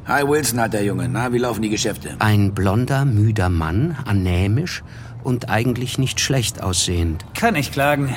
[0.06, 1.08] Hi Wilson, hat der Junge.
[1.08, 2.16] Na, wie laufen die Geschäfte?
[2.20, 4.84] Ein blonder, müder Mann, anämisch
[5.24, 7.26] und eigentlich nicht schlecht aussehend.
[7.34, 8.14] kann ich klagen.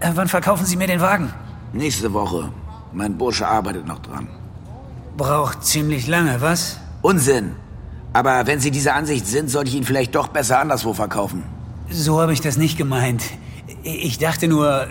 [0.00, 1.32] Äh, wann verkaufen Sie mir den Wagen?
[1.72, 2.50] Nächste Woche.
[2.92, 4.28] Mein Bursche arbeitet noch dran.
[5.16, 6.78] Braucht ziemlich lange, was?
[7.00, 7.52] Unsinn.
[8.12, 11.42] Aber wenn Sie dieser Ansicht sind, sollte ich ihn vielleicht doch besser anderswo verkaufen.
[11.90, 13.22] So habe ich das nicht gemeint.
[13.82, 14.86] Ich dachte nur,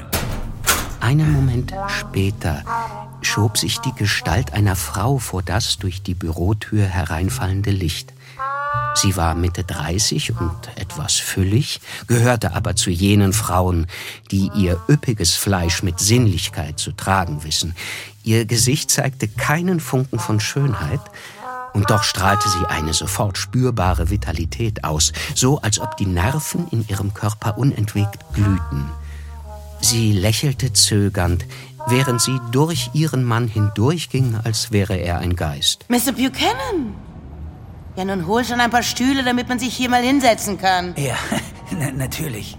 [0.99, 2.63] Einen Moment später
[3.25, 8.13] schob sich die Gestalt einer Frau vor das durch die Bürotür hereinfallende Licht.
[8.93, 13.87] Sie war Mitte 30 und etwas füllig, gehörte aber zu jenen Frauen,
[14.31, 17.75] die ihr üppiges Fleisch mit Sinnlichkeit zu tragen wissen.
[18.23, 21.01] Ihr Gesicht zeigte keinen Funken von Schönheit,
[21.73, 26.87] und doch strahlte sie eine sofort spürbare Vitalität aus, so als ob die Nerven in
[26.87, 28.89] ihrem Körper unentwegt glühten.
[29.81, 31.45] Sie lächelte zögernd,
[31.87, 35.85] während sie durch ihren Mann hindurchging, als wäre er ein Geist.
[35.89, 36.11] Mr.
[36.13, 36.93] Buchanan!
[37.95, 40.93] Ja, nun hol schon ein paar Stühle, damit man sich hier mal hinsetzen kann.
[40.97, 41.15] ja,
[41.71, 42.57] na, natürlich.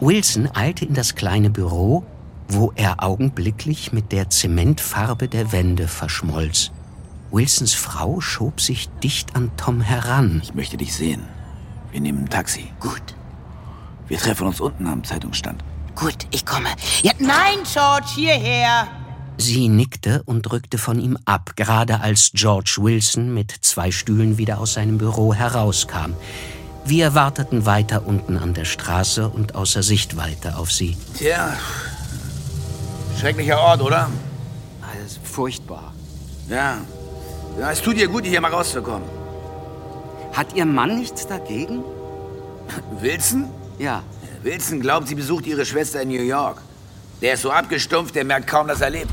[0.00, 2.04] Wilson eilte in das kleine Büro,
[2.48, 6.70] wo er augenblicklich mit der Zementfarbe der Wände verschmolz.
[7.32, 10.40] Wilsons Frau schob sich dicht an Tom heran.
[10.44, 11.22] Ich möchte dich sehen.
[11.90, 12.66] Wir nehmen ein Taxi.
[12.78, 13.02] Gut,
[14.08, 15.64] Wir treffen uns unten am Zeitungsstand.
[15.96, 16.68] Gut, ich komme.
[17.02, 18.86] Ja, nein, George, hierher!
[19.38, 24.60] Sie nickte und rückte von ihm ab, gerade als George Wilson mit zwei Stühlen wieder
[24.60, 26.14] aus seinem Büro herauskam.
[26.84, 30.96] Wir warteten weiter unten an der Straße und außer Sichtweite auf sie.
[31.18, 31.52] Tja,
[33.18, 34.08] schrecklicher Ort, oder?
[34.80, 35.92] Alles furchtbar.
[36.48, 36.78] Ja.
[37.58, 39.08] Ja, es tut dir gut, hier mal rauszukommen.
[40.32, 41.82] Hat Ihr Mann nichts dagegen?
[43.00, 43.48] Wilson?
[43.78, 44.02] Ja.
[44.46, 46.62] Wilson glaubt, sie besucht ihre Schwester in New York.
[47.20, 49.10] Der ist so abgestumpft, der merkt kaum, dass er lebt.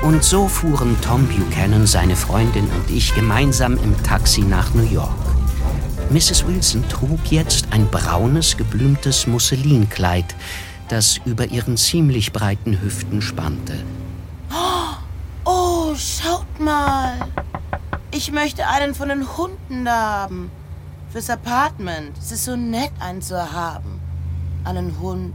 [0.00, 5.12] Und so fuhren Tom Buchanan, seine Freundin und ich gemeinsam im Taxi nach New York.
[6.08, 6.46] Mrs.
[6.46, 10.34] Wilson trug jetzt ein braunes, geblümtes Musselinkleid,
[10.88, 13.74] das über ihren ziemlich breiten Hüften spannte.
[16.00, 17.12] Schaut mal.
[18.10, 20.50] Ich möchte einen von den Hunden da haben.
[21.12, 22.16] Fürs Apartment.
[22.16, 24.00] Es ist so nett, einen zu haben.
[24.64, 25.34] Einen Hund.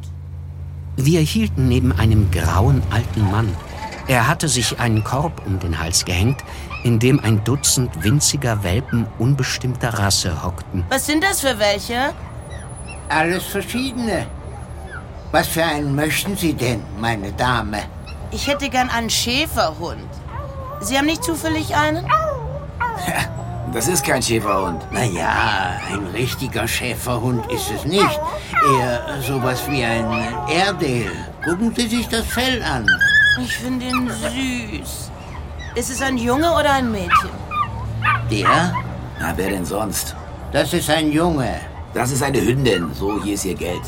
[0.96, 3.56] Wir hielten neben einem grauen alten Mann,
[4.08, 6.44] Er hatte sich einen Korb um den Hals gehängt,
[6.84, 10.84] in dem ein Dutzend winziger Welpen unbestimmter Rasse hockten.
[10.90, 12.14] Was sind das für welche?
[13.10, 14.26] Alles verschiedene.
[15.32, 17.84] Was für einen möchten Sie denn, meine Dame?
[18.32, 20.10] Ich hätte gern einen Schäferhund.
[20.82, 22.06] Sie haben nicht zufällig einen?
[23.74, 24.82] Das ist kein Schäferhund.
[24.92, 28.20] Naja, ein richtiger Schäferhund ist es nicht.
[28.80, 30.06] Eher sowas wie ein
[30.48, 31.12] Airedale.
[31.44, 32.88] Gucken Sie sich das Fell an.
[33.42, 35.12] Ich finde ihn süß.
[35.76, 37.30] Ist es ein Junge oder ein Mädchen?
[38.32, 38.74] Der?
[39.20, 40.16] Na, wer denn sonst?
[40.54, 41.60] Das ist ein Junge.
[41.94, 42.94] Das ist eine Hündin.
[42.94, 43.84] So, hier ist ihr Geld.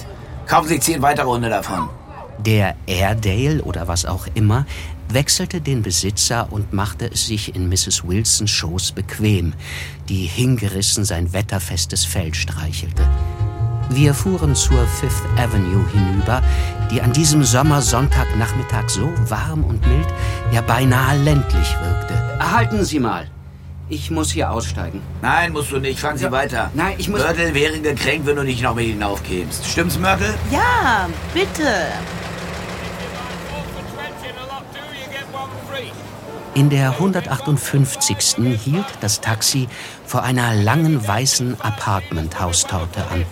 [0.48, 1.90] Kaufen Sie zehn weitere Hunde davon.
[2.40, 4.66] Der Airedale oder was auch immer
[5.10, 8.08] wechselte den Besitzer und machte es sich in Mrs.
[8.08, 9.54] Wilsons Schoß bequem,
[10.10, 13.08] die hingerissen sein wetterfestes Fell streichelte.
[13.90, 16.42] Wir fuhren zur Fifth Avenue hinüber,
[16.92, 20.08] die an diesem Sommersonntagnachmittag so warm und mild,
[20.52, 22.14] ja beinahe ländlich wirkte.
[22.40, 23.30] Erhalten Sie mal.
[23.90, 25.02] Ich muss hier aussteigen.
[25.22, 26.00] Nein, musst du nicht.
[26.00, 26.70] Fahren Sie weiter.
[26.74, 27.22] Nein, ich muss...
[27.22, 29.66] Mörtel wäre gekränkt, wenn du nicht noch mit hinaufkämst.
[29.66, 30.34] Stimmt's, Mörtel?
[30.52, 31.88] Ja, bitte.
[36.58, 38.58] In der 158.
[38.66, 39.68] hielt das Taxi
[40.08, 43.28] vor einer langen weißen Apartment-Haustorte an.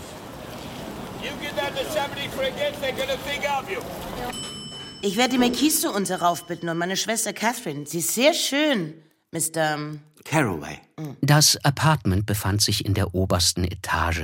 [5.01, 5.38] Ich werde die
[5.81, 7.88] zu uns heraufbitten und meine Schwester Catherine.
[7.88, 8.93] Sie ist sehr schön,
[9.31, 9.79] Mr.
[10.25, 10.79] Caraway.
[11.21, 14.23] Das Apartment befand sich in der obersten Etage.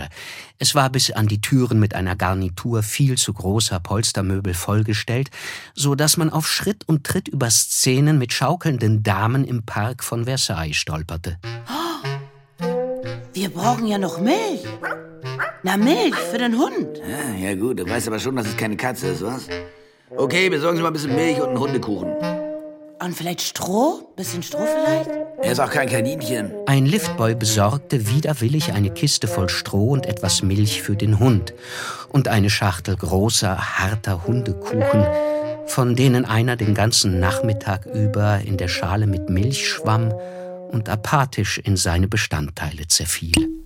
[0.58, 5.30] Es war bis an die Türen mit einer Garnitur viel zu großer Polstermöbel vollgestellt,
[5.74, 10.26] so dass man auf Schritt und Tritt über Szenen mit schaukelnden Damen im Park von
[10.26, 11.38] Versailles stolperte.
[13.34, 14.64] Wir brauchen ja noch Milch.
[15.64, 16.98] Na, Milch für den Hund.
[16.98, 19.48] Ja, ja gut, du weißt aber schon, dass es keine Katze ist, was?
[20.10, 22.41] Okay, besorgen Sie mal ein bisschen Milch und einen Hundekuchen.
[23.04, 24.14] Und vielleicht Stroh?
[24.16, 25.10] Bisschen Stroh vielleicht?
[25.42, 26.54] Er ist auch kein Kaninchen.
[26.68, 31.56] Ein Liftboy besorgte widerwillig eine Kiste voll Stroh und etwas Milch für den Hund
[32.10, 35.04] und eine Schachtel großer, harter Hundekuchen,
[35.66, 40.14] von denen einer den ganzen Nachmittag über in der Schale mit Milch schwamm
[40.70, 43.64] und apathisch in seine Bestandteile zerfiel.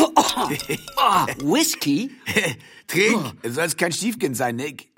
[0.00, 0.48] Oh,
[1.54, 2.12] Whisky?
[2.86, 4.92] Trink, es soll kein Stiefkind sein, Nick.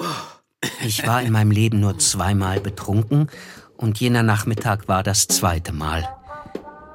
[0.83, 3.29] Ich war in meinem Leben nur zweimal betrunken
[3.77, 6.07] und jener Nachmittag war das zweite Mal.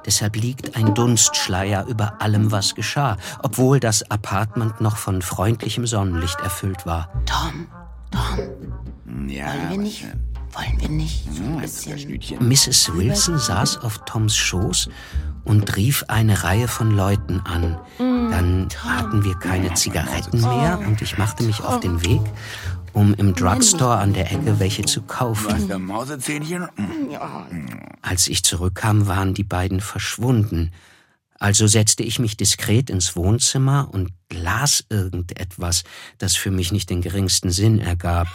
[0.04, 6.38] Deshalb liegt ein Dunstschleier über allem, was geschah, obwohl das Apartment noch von freundlichem Sonnenlicht
[6.40, 7.10] erfüllt war.
[7.26, 7.66] Tom,
[8.12, 10.04] Tom, Ja, wollen wir nicht,
[10.52, 12.48] wollen wir nicht so ein bisschen...
[12.48, 12.94] Mrs.
[12.94, 14.90] Wilson saß auf Toms Schoß
[15.44, 17.78] und rief eine Reihe von Leuten an.
[17.98, 22.20] Dann hatten wir keine Zigaretten mehr und ich machte mich auf den Weg,
[22.96, 25.68] um im Drugstore an der Ecke welche zu kaufen.
[25.68, 26.66] Der Mausezähnchen?
[28.00, 30.72] Als ich zurückkam, waren die beiden verschwunden.
[31.38, 35.84] Also setzte ich mich diskret ins Wohnzimmer und las irgendetwas,
[36.16, 38.28] das für mich nicht den geringsten Sinn ergab.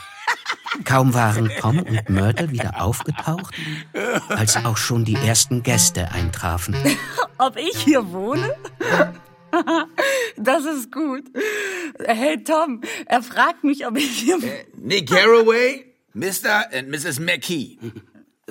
[0.86, 3.56] Kaum waren Tom und Myrtle wieder aufgetaucht,
[4.30, 6.76] als auch schon die ersten Gäste eintrafen.
[7.40, 8.56] Ob ich hier wohne?
[10.38, 11.26] Das ist gut.
[12.06, 14.40] Hey Tom, er fragt mich, ob ich hier.
[14.78, 16.74] Nick Caraway, Mr.
[16.74, 17.20] and Mrs.
[17.20, 17.78] McKee.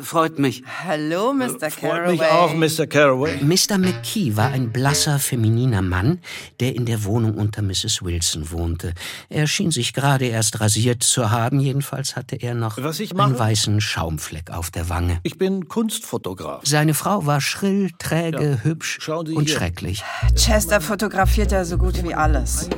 [0.02, 0.62] Freut mich.
[0.84, 1.70] Hallo, Mr.
[1.70, 2.86] Freut mich auch, Mr.
[2.86, 3.38] Caraway.
[3.42, 3.78] Mr.
[3.78, 6.20] McKee war ein blasser, femininer Mann,
[6.60, 8.02] der in der Wohnung unter Mrs.
[8.02, 8.94] Wilson wohnte.
[9.28, 13.28] Er schien sich gerade erst rasiert zu haben, jedenfalls hatte er noch Was ich mache?
[13.28, 15.20] einen weißen Schaumfleck auf der Wange.
[15.22, 16.62] Ich bin Kunstfotograf.
[16.64, 19.56] Seine Frau war schrill, träge, hübsch Schauen Sie und hier.
[19.56, 20.02] schrecklich.
[20.36, 22.68] Chester fotografiert ja so gut wie alles.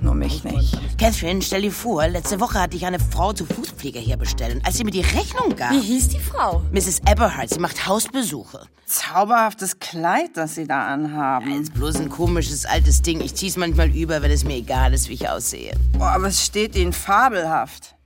[0.00, 0.78] Nur mich nicht.
[0.98, 4.60] Catherine, stell dir vor, letzte Woche hatte ich eine Frau zu Fußpflege hier bestellen.
[4.64, 5.72] Als sie mir die Rechnung gab...
[5.72, 6.62] Wie hieß die Frau?
[6.72, 7.00] Mrs.
[7.10, 8.66] Eberhard, sie macht Hausbesuche.
[8.86, 11.60] Zauberhaftes Kleid, das Sie da anhaben.
[11.60, 13.20] Ist bloß ein komisches altes Ding.
[13.20, 15.74] Ich zieh's manchmal über, wenn es mir egal ist, wie ich aussehe.
[15.98, 17.96] Oh, aber es steht Ihnen fabelhaft.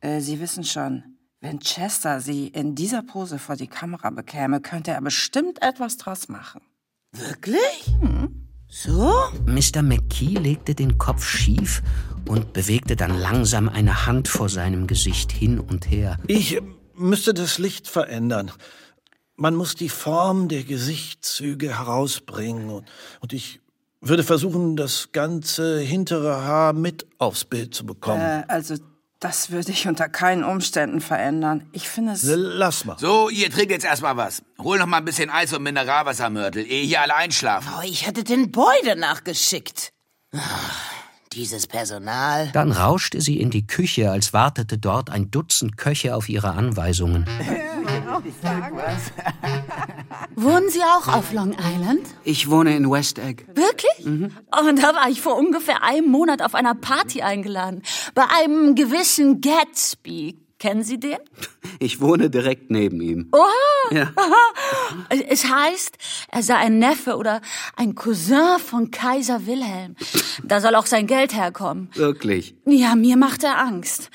[0.00, 1.02] Äh, Sie wissen schon,
[1.40, 6.28] wenn Chester Sie in dieser Pose vor die Kamera bekäme, könnte er bestimmt etwas draus
[6.28, 6.60] machen.
[7.10, 7.96] Wirklich?
[8.68, 9.12] So?
[9.46, 9.82] Mr.
[9.82, 11.82] McKee legte den Kopf schief
[12.28, 16.18] und bewegte dann langsam eine Hand vor seinem Gesicht hin und her.
[16.28, 16.62] Ich äh,
[17.02, 18.50] müsste das Licht verändern.
[19.36, 22.70] Man muss die Form der Gesichtszüge herausbringen.
[22.70, 22.86] Und,
[23.20, 23.60] und ich
[24.00, 28.20] würde versuchen, das ganze hintere Haar mit aufs Bild zu bekommen.
[28.20, 28.76] Äh, also,
[29.20, 31.68] das würde ich unter keinen Umständen verändern.
[31.72, 32.22] Ich finde es.
[32.24, 32.98] Lass mal.
[32.98, 34.42] So, ihr trinkt jetzt erstmal was.
[34.58, 37.72] Hol noch mal ein bisschen Eis und Mineralwasser, Mörtel, ehe hier alle einschlafen.
[37.78, 39.92] Oh, ich hatte den Boy danach geschickt.
[40.34, 40.38] Ah,
[41.34, 42.50] Dieses Personal.
[42.52, 47.26] Dann rauschte sie in die Küche, als wartete dort ein Dutzend Köche auf ihre Anweisungen.
[50.36, 52.06] Wohnen Sie auch auf Long Island?
[52.24, 53.44] Ich wohne in West Egg.
[53.54, 54.06] Wirklich?
[54.06, 54.32] Mhm.
[54.68, 57.82] Und da war ich vor ungefähr einem Monat auf einer Party eingeladen.
[58.14, 60.41] Bei einem gewissen Gatsby.
[60.62, 61.18] Kennen Sie den?
[61.80, 63.28] Ich wohne direkt neben ihm.
[63.32, 63.48] Oha!
[63.90, 64.12] Ja.
[65.28, 65.98] Es heißt,
[66.30, 67.40] er sei ein Neffe oder
[67.76, 69.96] ein Cousin von Kaiser Wilhelm.
[70.44, 71.90] Da soll auch sein Geld herkommen.
[71.94, 72.54] Wirklich.
[72.64, 74.10] Ja, mir macht er Angst.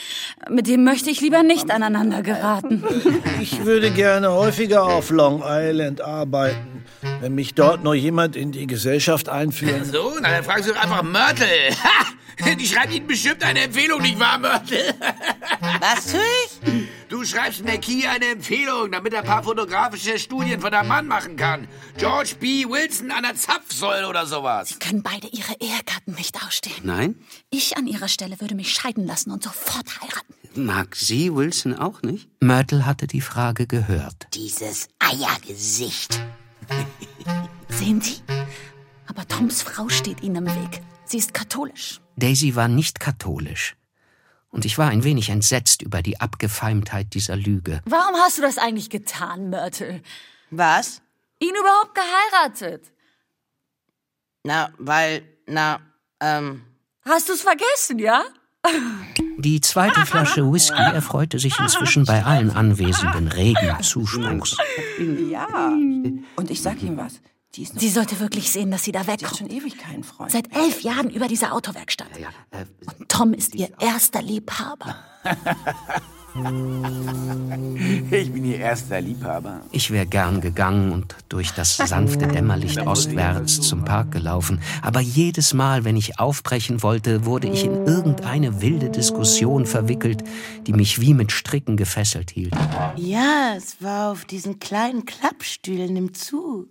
[0.49, 2.83] Mit dem möchte ich lieber nicht aneinander geraten.
[3.41, 6.85] Ich würde gerne häufiger auf Long Island arbeiten,
[7.19, 9.83] wenn mich dort noch jemand in die Gesellschaft einführen.
[9.83, 11.47] So, na dann fragen Sie doch einfach Mörtel.
[11.83, 12.05] Ha!
[12.59, 14.93] Die schreibt Ihnen bestimmt eine Empfehlung, nicht wahr, Mörtel?
[15.79, 16.87] Was tue ich?
[17.09, 21.35] Du schreibst McKee eine Empfehlung, damit er ein paar fotografische Studien von deinem Mann machen
[21.35, 21.67] kann.
[21.97, 22.65] George B.
[22.65, 24.77] Wilson an der Zapfsäule oder sowas.
[24.79, 26.75] Können beide ihre Ehegatten nicht ausstehen.
[26.83, 27.15] Nein?
[27.49, 30.33] Ich an ihrer Stelle würde mich scheiden lassen und sofort heiraten.
[30.55, 32.29] Mag sie Wilson auch nicht?
[32.41, 34.27] Myrtle hatte die Frage gehört.
[34.33, 36.19] Dieses Eiergesicht.
[37.69, 38.17] Sehen Sie?
[39.07, 40.81] Aber Toms Frau steht ihnen im Weg.
[41.07, 42.01] Sie ist katholisch.
[42.17, 43.75] Daisy war nicht katholisch.
[44.49, 47.81] Und ich war ein wenig entsetzt über die Abgefeimtheit dieser Lüge.
[47.85, 50.01] Warum hast du das eigentlich getan, Myrtle?
[50.51, 51.01] Was?
[51.39, 52.91] Ihn überhaupt geheiratet?
[54.43, 55.79] Na, weil, na,
[56.19, 56.63] ähm.
[57.05, 58.23] Hast du's vergessen, ja?
[59.37, 64.57] Die zweite Flasche Whisky erfreute sich inzwischen bei allen Anwesenden regen Zuspruchs.
[65.29, 65.69] Ja.
[66.35, 67.21] Und ich sag ihm was.
[67.57, 69.37] Die ist noch Sie sollte wirklich sehen, dass sie da die hat wegkommt.
[69.39, 70.31] schon ewig keinen Freund.
[70.31, 72.07] Seit elf Jahren über dieser Autowerkstatt.
[72.99, 74.95] Und Tom ist ihr erster Liebhaber.
[78.11, 79.61] Ich bin ihr erster Liebhaber.
[79.71, 84.61] Ich wäre gern gegangen und durch das sanfte Dämmerlicht ostwärts zum Park gelaufen.
[84.83, 90.23] Aber jedes Mal, wenn ich aufbrechen wollte, wurde ich in irgendeine wilde Diskussion verwickelt,
[90.67, 92.53] die mich wie mit Stricken gefesselt hielt.
[92.97, 96.67] Ja, es war auf diesen kleinen Klappstühlen im Zug,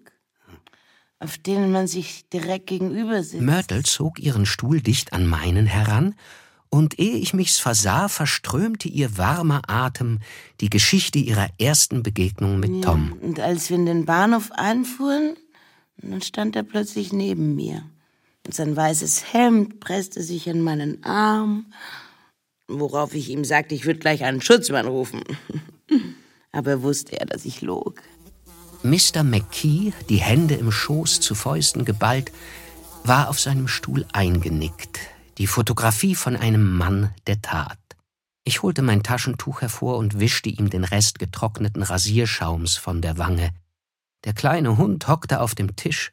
[1.18, 3.42] auf denen man sich direkt gegenüber sitzt.
[3.42, 6.14] Myrtle zog ihren Stuhl dicht an meinen heran,
[6.68, 10.18] und ehe ich mich's versah, verströmte ihr warmer Atem
[10.61, 13.12] die Geschichte ihrer ersten Begegnung mit Tom.
[13.22, 15.37] Und als wir in den Bahnhof einfuhren,
[15.98, 17.83] dann stand er plötzlich neben mir.
[18.44, 21.72] Und sein weißes Hemd presste sich an meinen Arm,
[22.68, 25.22] worauf ich ihm sagte, ich würde gleich einen Schutzmann rufen.
[26.52, 28.02] Aber wusste er, dass ich log.
[28.88, 29.25] Mr.
[29.25, 32.31] McKee, die Hände im Schoß zu Fäusten geballt,
[33.05, 35.01] war auf seinem Stuhl eingenickt.
[35.38, 37.79] Die Fotografie von einem Mann der Tat.
[38.44, 43.51] Ich holte mein Taschentuch hervor und wischte ihm den Rest getrockneten Rasierschaums von der Wange.
[44.25, 46.12] Der kleine Hund hockte auf dem Tisch,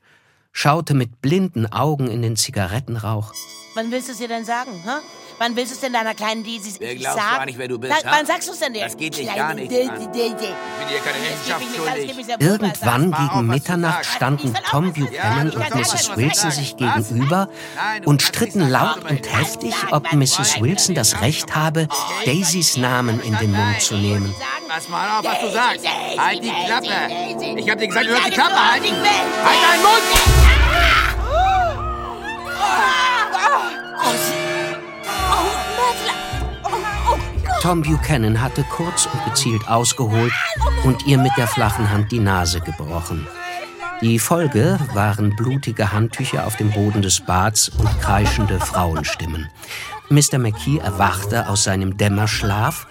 [0.52, 3.34] schaute mit blinden Augen in den Zigarettenrauch.
[3.76, 5.00] Wann willst du es dir denn sagen, hä?
[5.43, 6.99] Wann willst du es denn deiner kleinen Daisy Wer sagen?
[6.99, 8.15] glaubst du eigentlich, wer du bist, Sag, ha?
[8.15, 8.86] wann sagst du es denn dir?
[8.86, 9.58] Das geht dich gar an.
[9.58, 9.67] Daisy.
[9.73, 12.39] Ich bin dir keine Rechenschaft schuldig.
[12.39, 16.15] Irgendwann gegen Mitternacht standen Tom Buchanan und Mrs.
[16.15, 17.49] Wilson sich gegenüber
[18.06, 20.62] und stritten laut und heftig, ob Mrs.
[20.62, 21.89] Wilson das Recht habe,
[22.23, 24.34] Daisys Namen in den Mund zu nehmen.
[24.69, 25.86] Pass mal auf, was du sagst.
[26.17, 27.58] Halt die Klappe.
[27.58, 28.95] Ich hab dir gesagt, du sollst die Klappe halten.
[28.95, 30.43] Halt deinen Mund!
[37.62, 40.34] Tom Buchanan hatte kurz und gezielt ausgeholt
[40.84, 43.25] und ihr mit der flachen Hand die Nase gebrochen.
[44.01, 49.49] Die Folge waren blutige Handtücher auf dem Boden des Bads und kreischende Frauenstimmen.
[50.10, 50.38] Mr.
[50.38, 52.88] McKee erwachte aus seinem Dämmerschlaf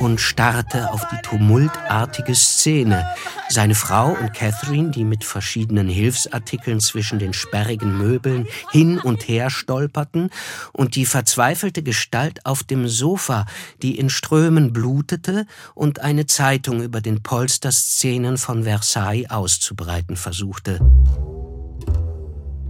[0.00, 3.06] und starrte auf die tumultartige Szene.
[3.48, 9.50] Seine Frau und Catherine, die mit verschiedenen Hilfsartikeln zwischen den sperrigen Möbeln hin und her
[9.50, 10.30] stolperten,
[10.72, 13.46] und die verzweifelte Gestalt auf dem Sofa,
[13.82, 20.80] die in Strömen blutete und eine Zeitung über den Polsterszenen von Versailles auszubreiten versuchte.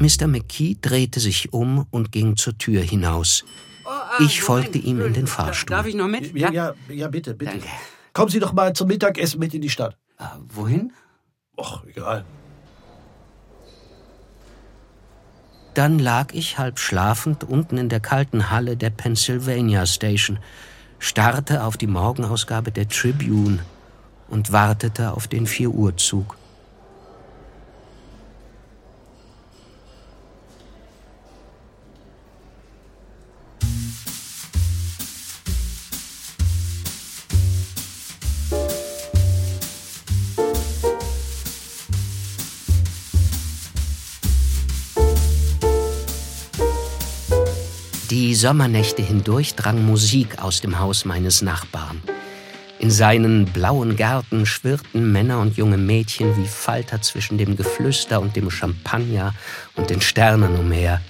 [0.01, 0.27] Mr.
[0.27, 3.45] McKee drehte sich um und ging zur Tür hinaus.
[4.21, 5.77] Ich folgte ihm in den Fahrstuhl.
[5.77, 6.37] Darf ich noch mit?
[6.37, 7.59] Ja, ja, ja bitte, bitte.
[8.13, 9.97] Kommen Sie doch mal zum Mittagessen mit in die Stadt.
[10.49, 10.93] Wohin?
[11.57, 12.25] Och, egal.
[15.75, 20.39] Dann lag ich halb schlafend unten in der kalten Halle der Pennsylvania Station,
[21.01, 23.59] starrte auf die Morgenausgabe der Tribune
[24.29, 26.37] und wartete auf den Vier-Uhr-Zug.
[48.15, 52.01] Die Sommernächte hindurch drang Musik aus dem Haus meines Nachbarn.
[52.79, 58.37] In seinen blauen Gärten schwirrten Männer und junge Mädchen wie Falter zwischen dem Geflüster und
[58.37, 59.35] dem Champagner
[59.75, 61.01] und den Sternen umher.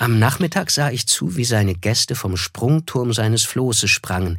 [0.00, 4.38] Am Nachmittag sah ich zu, wie seine Gäste vom Sprungturm seines Flosses sprangen,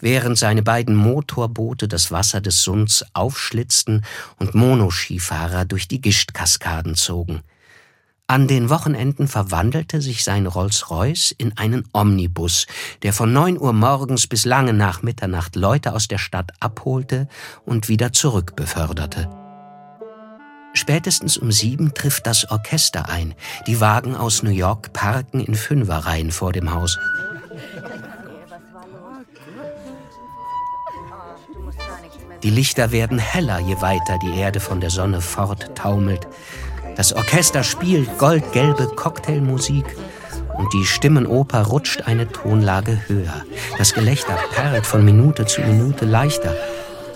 [0.00, 4.06] während seine beiden Motorboote das Wasser des Sunds aufschlitzten
[4.38, 7.42] und Monoskifahrer durch die Gischtkaskaden zogen.
[8.26, 12.66] An den Wochenenden verwandelte sich sein Rolls-Royce in einen Omnibus,
[13.02, 17.28] der von neun Uhr morgens bis lange nach Mitternacht Leute aus der Stadt abholte
[17.66, 19.41] und wieder zurückbeförderte.
[20.74, 23.34] Spätestens um sieben trifft das Orchester ein.
[23.66, 26.98] Die Wagen aus New York parken in Fünferreihen vor dem Haus.
[32.42, 36.26] Die Lichter werden heller, je weiter die Erde von der Sonne forttaumelt.
[36.96, 39.84] Das Orchester spielt goldgelbe Cocktailmusik
[40.58, 43.44] und die Stimmenoper rutscht eine Tonlage höher.
[43.78, 46.54] Das Gelächter perlt von Minute zu Minute leichter.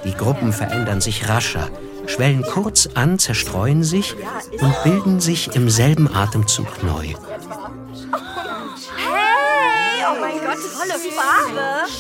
[0.04, 1.68] Die Gruppen verändern sich rascher,
[2.06, 4.14] schwellen kurz an, zerstreuen sich
[4.60, 7.06] und bilden sich im selben Atemzug neu.
[8.96, 11.90] Hey, oh mein Gott, tolle Farbe.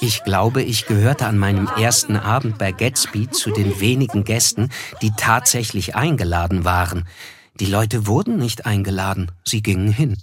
[0.00, 4.70] Ich glaube, ich gehörte an meinem ersten Abend bei Gatsby zu den wenigen Gästen,
[5.00, 7.06] die tatsächlich eingeladen waren.
[7.60, 10.16] Die Leute wurden nicht eingeladen, sie gingen hin.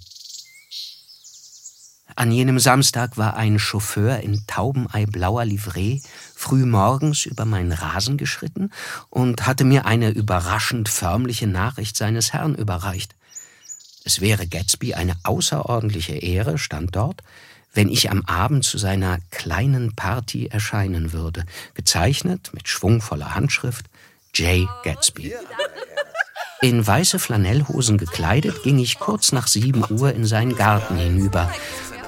[2.20, 6.00] An jenem Samstag war ein Chauffeur in taubeneiblauer Livree
[6.36, 8.72] früh morgens über meinen Rasen geschritten
[9.08, 13.14] und hatte mir eine überraschend förmliche Nachricht seines Herrn überreicht.
[14.04, 17.22] Es wäre Gatsby eine außerordentliche Ehre, stand dort,
[17.72, 23.86] wenn ich am Abend zu seiner kleinen Party erscheinen würde, gezeichnet mit schwungvoller Handschrift
[24.34, 24.68] J.
[24.82, 25.32] Gatsby.
[26.60, 31.50] In weiße Flanellhosen gekleidet ging ich kurz nach sieben Uhr in seinen Garten hinüber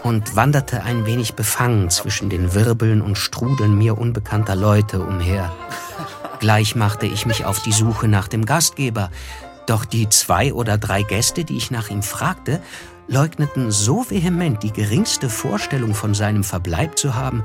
[0.03, 5.53] und wanderte ein wenig befangen zwischen den Wirbeln und Strudeln mir unbekannter Leute umher.
[6.41, 9.11] Gleich machte ich mich auf die Suche nach dem Gastgeber,
[9.67, 12.61] doch die zwei oder drei Gäste, die ich nach ihm fragte,
[13.07, 17.45] leugneten so vehement die geringste Vorstellung von seinem Verbleib zu haben,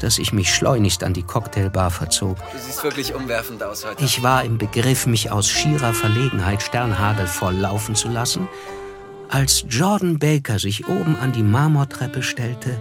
[0.00, 2.36] dass ich mich schleunigst an die Cocktailbar verzog.
[2.52, 4.04] Du siehst wirklich umwerfend aus heute.
[4.04, 8.48] Ich war im Begriff, mich aus schierer Verlegenheit sternhagelvoll laufen zu lassen,
[9.28, 12.80] als Jordan Baker sich oben an die Marmortreppe stellte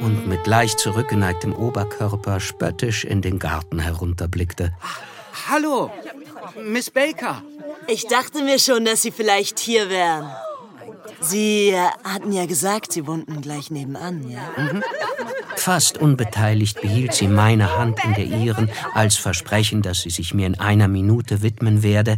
[0.00, 4.72] und mit leicht zurückgeneigtem Oberkörper spöttisch in den Garten herunterblickte.
[5.48, 5.90] Hallo,
[6.62, 7.42] Miss Baker.
[7.86, 10.30] Ich dachte mir schon, dass Sie vielleicht hier wären.
[11.20, 14.40] Sie äh, hatten ja gesagt, Sie wohnten gleich nebenan, ja?
[14.56, 14.82] Mhm.
[15.56, 20.46] Fast unbeteiligt behielt sie meine Hand in der ihren, als Versprechen, dass sie sich mir
[20.46, 22.16] in einer Minute widmen werde,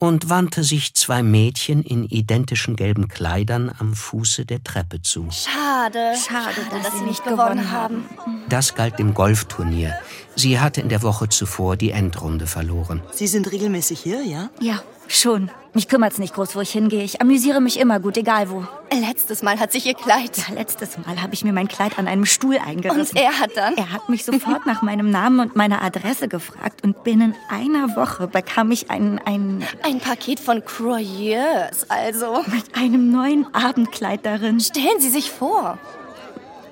[0.00, 5.28] und wandte sich zwei Mädchen in identischen gelben Kleidern am Fuße der Treppe zu.
[5.30, 6.14] Schade.
[6.16, 8.06] Schade, dass, dass Sie nicht gewonnen haben.
[8.48, 9.94] Das galt dem Golfturnier.
[10.34, 13.02] Sie hatte in der Woche zuvor die Endrunde verloren.
[13.12, 14.48] Sie sind regelmäßig hier, ja?
[14.58, 15.50] Ja, schon.
[15.72, 17.04] Mich kümmert's nicht groß, wo ich hingehe.
[17.04, 18.64] Ich amüsiere mich immer gut, egal wo.
[18.92, 20.36] Letztes Mal hat sich ihr Kleid.
[20.48, 23.16] Ja, letztes Mal habe ich mir mein Kleid an einem Stuhl eingerissen.
[23.16, 23.76] Und er hat dann?
[23.76, 28.26] Er hat mich sofort nach meinem Namen und meiner Adresse gefragt und binnen einer Woche
[28.26, 34.60] bekam ich ein ein ein Paket von Croyeurs, also mit einem neuen Abendkleid darin.
[34.60, 35.78] Stellen Sie sich vor.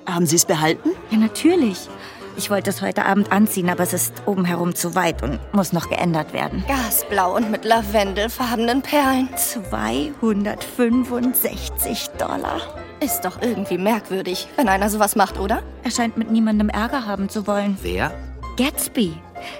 [0.05, 0.91] Haben Sie es behalten?
[1.11, 1.89] Ja, natürlich.
[2.37, 5.73] Ich wollte es heute Abend anziehen, aber es ist oben herum zu weit und muss
[5.73, 6.63] noch geändert werden.
[6.69, 9.27] Gasblau und mit lavendelfarbenen Perlen.
[9.35, 12.61] 265 Dollar.
[13.01, 15.61] Ist doch irgendwie merkwürdig, wenn einer sowas macht, oder?
[15.83, 17.77] Er scheint mit niemandem Ärger haben zu wollen.
[17.81, 18.13] Wer?
[18.55, 19.17] Gatsby.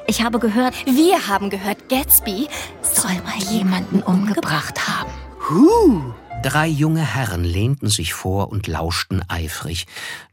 [0.07, 0.73] Ich habe gehört.
[0.85, 2.47] Wir haben gehört, Gatsby
[2.81, 5.11] soll mal jemanden umgebracht haben.
[5.49, 6.13] Huh.
[6.41, 9.87] Drei junge Herren lehnten sich vor und lauschten eifrig.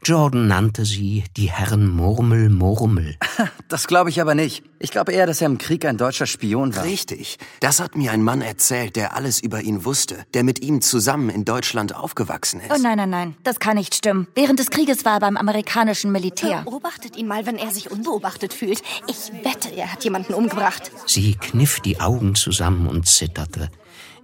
[0.05, 3.17] Jordan nannte sie die Herren Murmel Murmel.
[3.69, 4.63] Das glaube ich aber nicht.
[4.79, 6.85] Ich glaube eher, dass er im Krieg ein deutscher Spion war.
[6.85, 7.37] Richtig.
[7.59, 11.29] Das hat mir ein Mann erzählt, der alles über ihn wusste, der mit ihm zusammen
[11.29, 12.71] in Deutschland aufgewachsen ist.
[12.71, 13.35] Oh nein, nein, nein.
[13.43, 14.27] Das kann nicht stimmen.
[14.35, 16.61] Während des Krieges war er beim amerikanischen Militär.
[16.63, 18.81] Beobachtet ihn mal, wenn er sich unbeobachtet fühlt.
[19.07, 20.89] Ich wette, er hat jemanden umgebracht.
[21.05, 23.69] Sie kniff die Augen zusammen und zitterte.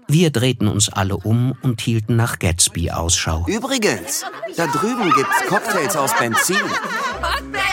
[0.07, 3.45] Wir drehten uns alle um und hielten nach Gatsby Ausschau.
[3.47, 4.25] Übrigens,
[4.57, 6.57] da drüben gibt's Cocktails aus Benzin.
[7.21, 7.72] Cocktails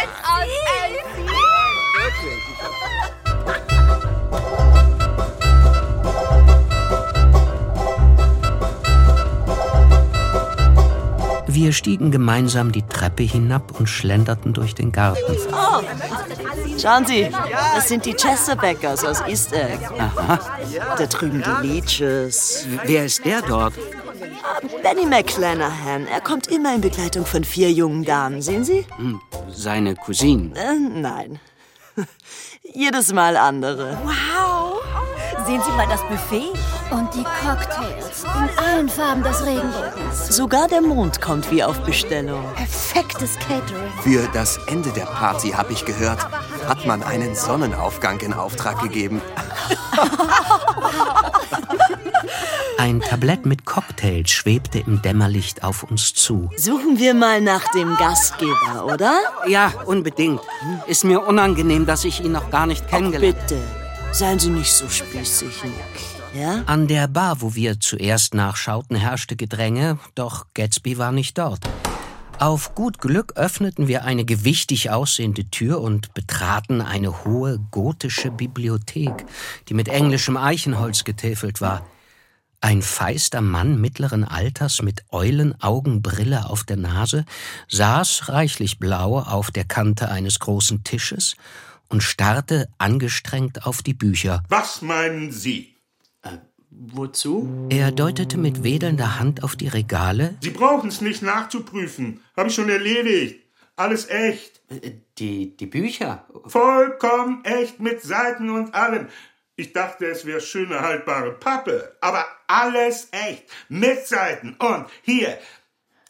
[11.52, 15.36] Wir stiegen gemeinsam die Treppe hinab und schlenderten durch den Garten.
[15.52, 15.82] Oh,
[16.80, 17.28] schauen Sie,
[17.74, 19.84] das sind die Chesterbackers aus East Egg.
[19.98, 20.38] Aha.
[20.96, 22.66] Da drüben die Leeches.
[22.84, 23.74] Wer ist der dort?
[24.82, 26.06] Benny McClanahan.
[26.06, 28.42] Er kommt immer in Begleitung von vier jungen Damen.
[28.42, 28.86] Sehen Sie?
[28.96, 29.20] Hm,
[29.50, 30.52] seine Cousine.
[30.54, 31.40] Äh, nein.
[32.62, 33.98] Jedes Mal andere.
[34.04, 34.59] Wow!
[35.46, 36.52] Sehen Sie mal das Buffet.
[36.90, 38.24] Und die Cocktails.
[38.24, 40.28] In allen Farben des Regenbogens.
[40.28, 42.44] Sogar der Mond kommt wie auf Bestellung.
[42.54, 43.90] Perfektes Catering.
[44.02, 46.26] Für das Ende der Party, habe ich gehört,
[46.68, 49.22] hat man einen Sonnenaufgang in Auftrag gegeben.
[52.78, 56.50] Ein Tablett mit Cocktails schwebte im Dämmerlicht auf uns zu.
[56.56, 59.18] Suchen wir mal nach dem Gastgeber, oder?
[59.46, 60.40] Ja, unbedingt.
[60.86, 63.48] Ist mir unangenehm, dass ich ihn noch gar nicht kennengelernt habe.
[63.48, 63.79] Bitte,
[64.12, 66.40] seien Sie nicht so spießig, Nick.
[66.40, 66.62] Ja?
[66.66, 71.60] An der Bar, wo wir zuerst nachschauten, herrschte Gedränge, doch Gatsby war nicht dort.
[72.38, 79.26] Auf gut Glück öffneten wir eine gewichtig aussehende Tür und betraten eine hohe gotische Bibliothek,
[79.68, 81.84] die mit englischem Eichenholz getäfelt war.
[82.62, 87.24] Ein feister Mann mittleren Alters mit Eulenaugenbrille auf der Nase
[87.68, 91.36] saß reichlich blau auf der Kante eines großen Tisches
[91.90, 94.42] und starrte angestrengt auf die Bücher.
[94.48, 95.76] Was meinen Sie?
[96.22, 96.38] Äh,
[96.70, 97.66] wozu?
[97.68, 100.36] Er deutete mit wedelnder Hand auf die Regale.
[100.40, 102.20] Sie brauchen es nicht nachzuprüfen.
[102.36, 103.44] Habe ich schon erledigt.
[103.76, 104.62] Alles echt.
[104.68, 106.26] Äh, die, die Bücher?
[106.46, 109.08] Vollkommen echt mit Seiten und allem.
[109.56, 115.38] Ich dachte, es wäre schöne haltbare Pappe, aber alles echt, mit Seiten und hier,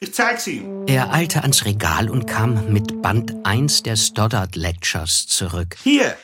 [0.00, 0.86] ich zeig's ihm.
[0.86, 5.76] Er eilte ans Regal und kam mit Band 1 der Stoddard Lectures zurück.
[5.82, 6.16] Hier,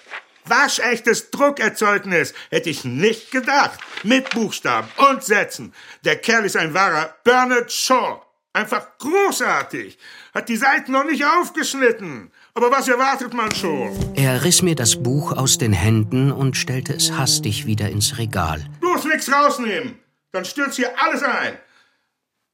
[0.46, 3.78] waschechtes Druckerzeugnis, hätte ich nicht gedacht.
[4.02, 5.74] Mit Buchstaben und Sätzen.
[6.04, 8.22] Der Kerl ist ein wahrer Bernard Shaw.
[8.54, 9.98] Einfach großartig.
[10.32, 12.30] Hat die Seiten noch nicht aufgeschnitten.
[12.54, 13.94] Aber was erwartet man schon?
[14.14, 18.64] Er riss mir das Buch aus den Händen und stellte es hastig wieder ins Regal.
[18.80, 19.98] Bloß nichts rausnehmen.
[20.32, 21.58] Dann stürzt hier alles ein.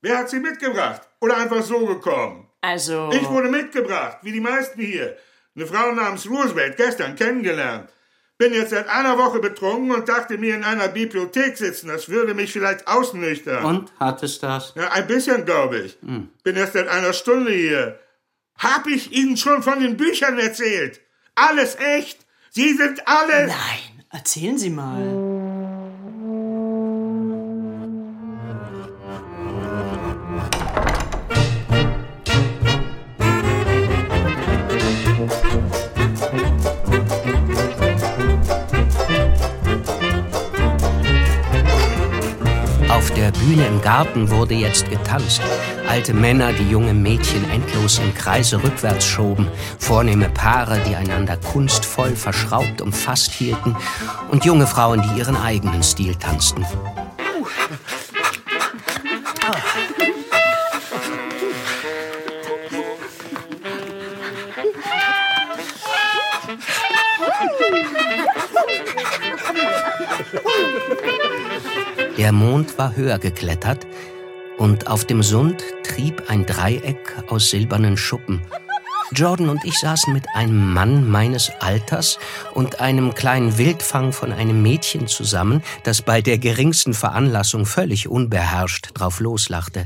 [0.02, 1.02] Wer hat sie mitgebracht?
[1.20, 2.48] Oder einfach so gekommen?
[2.60, 3.10] Also.
[3.12, 5.16] Ich wurde mitgebracht, wie die meisten hier.
[5.54, 7.88] Eine Frau namens Roosevelt, gestern kennengelernt.
[8.36, 12.34] Bin jetzt seit einer Woche betrunken und dachte mir in einer Bibliothek sitzen, das würde
[12.34, 13.64] mich vielleicht ausnüchtern.
[13.64, 13.92] Und?
[14.00, 14.72] Hat es das?
[14.74, 15.98] Ja, ein bisschen, glaube ich.
[16.02, 16.30] Hm.
[16.42, 18.00] Bin erst seit einer Stunde hier.
[18.58, 21.00] Hab ich Ihnen schon von den Büchern erzählt?
[21.36, 22.26] Alles echt?
[22.50, 23.46] Sie sind alle.
[23.46, 25.31] Nein, erzählen Sie mal.
[43.82, 45.42] Garten wurde jetzt getanzt.
[45.88, 52.16] Alte Männer, die junge Mädchen endlos im Kreise rückwärts schoben, vornehme Paare, die einander kunstvoll
[52.16, 53.76] verschraubt umfasst hielten
[54.30, 56.64] und junge Frauen, die ihren eigenen Stil tanzten.
[72.32, 73.86] Der Mond war höher geklettert
[74.56, 78.40] und auf dem Sund trieb ein Dreieck aus silbernen Schuppen.
[79.12, 82.18] Jordan und ich saßen mit einem Mann meines Alters
[82.54, 88.92] und einem kleinen Wildfang von einem Mädchen zusammen, das bei der geringsten Veranlassung völlig unbeherrscht
[88.94, 89.84] drauf loslachte.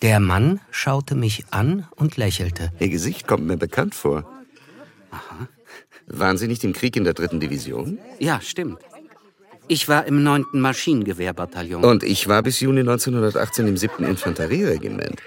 [0.00, 2.72] Der Mann schaute mich an und lächelte.
[2.78, 4.24] Ihr Gesicht kommt mir bekannt vor.
[5.10, 5.48] Aha.
[6.06, 7.98] Waren Sie nicht im Krieg in der dritten Division?
[8.20, 8.78] Ja, stimmt.
[9.68, 10.44] Ich war im 9.
[10.52, 11.84] Maschinengewehrbataillon.
[11.84, 14.04] Und ich war bis Juni 1918 im 7.
[14.04, 15.20] Infanterieregiment.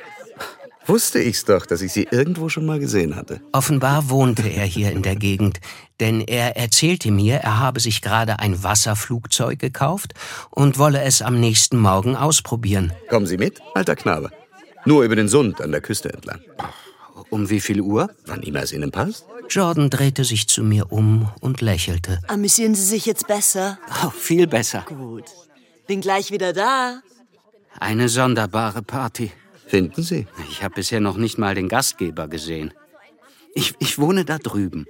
[0.86, 3.42] Wusste ich's doch, dass ich sie irgendwo schon mal gesehen hatte.
[3.52, 5.60] Offenbar wohnte er hier in der Gegend,
[6.00, 10.14] denn er erzählte mir, er habe sich gerade ein Wasserflugzeug gekauft
[10.50, 12.94] und wolle es am nächsten Morgen ausprobieren.
[13.10, 14.32] Kommen Sie mit, alter Knabe.
[14.86, 16.40] Nur über den Sund an der Küste entlang.
[17.30, 18.10] Um wie viel Uhr?
[18.26, 19.26] Wann immer es Ihnen passt.
[19.50, 22.20] Jordan drehte sich zu mir um und lächelte.
[22.28, 23.80] Amüsieren Sie sich jetzt besser?
[24.04, 24.86] Oh, viel besser.
[24.88, 25.26] Gut.
[25.88, 27.02] Bin gleich wieder da.
[27.80, 29.32] Eine sonderbare Party.
[29.66, 30.28] Finden Sie?
[30.50, 32.74] Ich habe bisher noch nicht mal den Gastgeber gesehen.
[33.54, 34.86] Ich, ich wohne da drüben.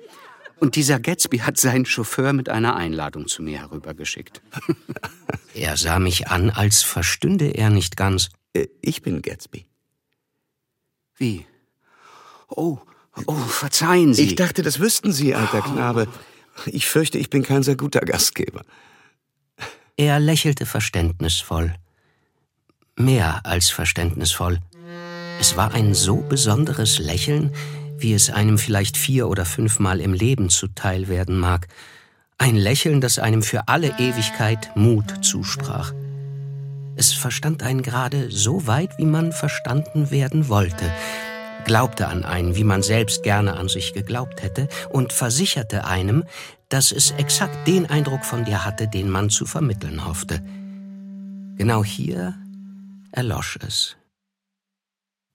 [0.60, 4.42] Und dieser Gatsby hat seinen Chauffeur mit einer Einladung zu mir herübergeschickt.
[5.54, 8.30] er sah mich an, als verstünde er nicht ganz.
[8.54, 9.66] Äh, ich bin Gatsby.
[11.16, 11.46] Wie?
[12.50, 12.80] Oh,
[13.26, 14.24] Oh, verzeihen Sie.
[14.24, 16.08] Ich dachte, das wüssten Sie, alter Knabe.
[16.66, 18.62] Ich fürchte, ich bin kein sehr guter Gastgeber.
[19.98, 21.76] Er lächelte verständnisvoll.
[22.96, 24.60] Mehr als verständnisvoll.
[25.40, 27.54] Es war ein so besonderes Lächeln,
[27.98, 31.68] wie es einem vielleicht vier oder fünfmal im Leben zuteil werden mag.
[32.38, 35.94] Ein Lächeln, das einem für alle Ewigkeit Mut zusprach.
[36.96, 40.92] Es verstand einen gerade so weit, wie man verstanden werden wollte,
[41.66, 46.24] glaubte an einen, wie man selbst gerne an sich geglaubt hätte, und versicherte einem,
[46.70, 50.44] dass es exakt den Eindruck von dir hatte, den man zu vermitteln hoffte.
[51.58, 52.36] Genau hier
[53.12, 53.96] erlosch es.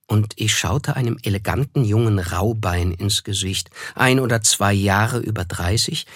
[0.07, 6.07] Und ich schaute einem eleganten jungen Raubein ins Gesicht, ein oder zwei Jahre über dreißig,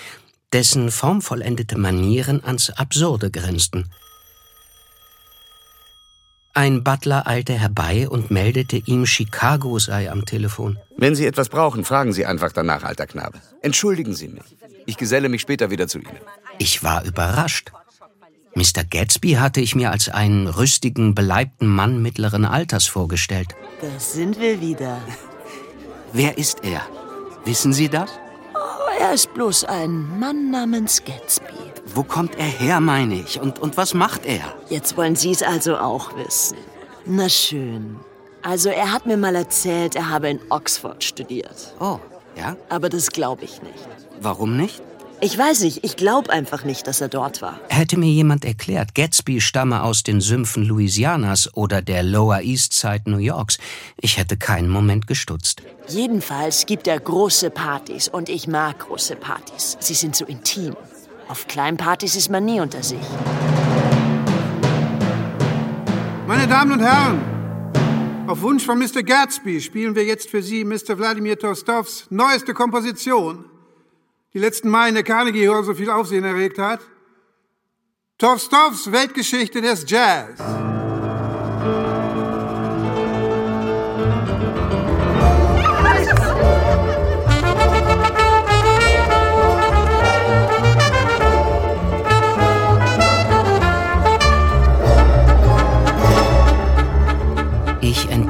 [0.53, 3.91] dessen formvollendete Manieren ans Absurde grenzten.
[6.59, 10.77] Ein Butler eilte herbei und meldete ihm, Chicago sei am Telefon.
[10.97, 13.39] Wenn Sie etwas brauchen, fragen Sie einfach danach, alter Knabe.
[13.63, 14.43] Entschuldigen Sie mich.
[14.85, 16.19] Ich geselle mich später wieder zu Ihnen.
[16.59, 17.71] Ich war überrascht.
[18.57, 18.83] Mr.
[18.91, 23.55] Gatsby hatte ich mir als einen rüstigen, beleibten Mann mittleren Alters vorgestellt.
[23.81, 25.01] Da sind wir wieder.
[26.13, 26.85] Wer ist er?
[27.45, 28.11] Wissen Sie das?
[28.57, 31.68] Oh, er ist bloß ein Mann namens Gatsby.
[31.95, 33.41] Wo kommt er her, meine ich?
[33.41, 34.41] Und, und was macht er?
[34.69, 36.59] Jetzt wollen Sie es also auch wissen.
[37.07, 37.97] Na schön.
[38.43, 41.75] Also er hat mir mal erzählt, er habe in Oxford studiert.
[41.81, 41.99] Oh,
[42.37, 42.57] ja?
[42.69, 43.89] Aber das glaube ich nicht.
[44.21, 44.83] Warum nicht?
[45.21, 47.59] Ich weiß nicht, ich glaube einfach nicht, dass er dort war.
[47.69, 53.03] Hätte mir jemand erklärt, Gatsby stamme aus den Sümpfen Louisianas oder der Lower East Side
[53.07, 53.59] New Yorks,
[54.01, 55.63] ich hätte keinen Moment gestutzt.
[55.89, 59.77] Jedenfalls gibt er große Partys und ich mag große Partys.
[59.81, 60.77] Sie sind so intim.
[61.29, 63.07] Auf kleinen Partys ist man nie unter sich.
[66.27, 69.03] Meine Damen und Herren, auf Wunsch von Mr.
[69.03, 70.99] Gatsby spielen wir jetzt für Sie Mr.
[70.99, 73.45] Wladimir Tostovs neueste Komposition,
[74.33, 76.81] die letzten Mal in der Carnegie Hall so viel Aufsehen erregt hat.
[78.17, 80.39] Tostovs Weltgeschichte des Jazz.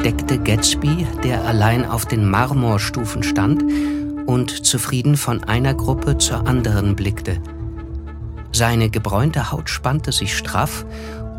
[0.09, 3.62] Entdeckte Gatsby, der allein auf den Marmorstufen stand
[4.26, 7.42] und zufrieden von einer Gruppe zur anderen blickte.
[8.50, 10.86] Seine gebräunte Haut spannte sich straff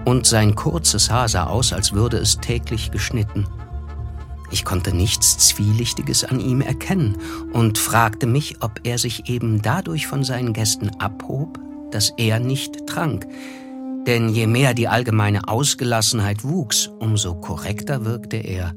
[0.05, 3.47] und sein kurzes Haar sah aus, als würde es täglich geschnitten.
[4.51, 7.17] Ich konnte nichts Zwielichtiges an ihm erkennen
[7.53, 11.59] und fragte mich, ob er sich eben dadurch von seinen Gästen abhob,
[11.89, 13.25] dass er nicht trank.
[14.09, 18.73] Denn je mehr die allgemeine Ausgelassenheit wuchs, umso korrekter wirkte er.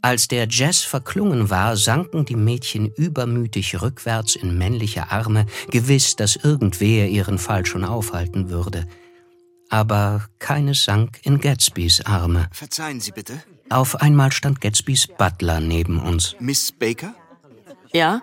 [0.00, 6.36] Als der Jazz verklungen war, sanken die Mädchen übermütig rückwärts in männliche Arme, gewiss, dass
[6.36, 8.86] irgendwer ihren Fall schon aufhalten würde.
[9.70, 12.46] Aber keines sank in Gatsbys Arme.
[12.52, 13.42] Verzeihen Sie bitte.
[13.70, 16.36] Auf einmal stand Gatsbys Butler neben uns.
[16.38, 17.12] Miss Baker?
[17.92, 18.22] Ja?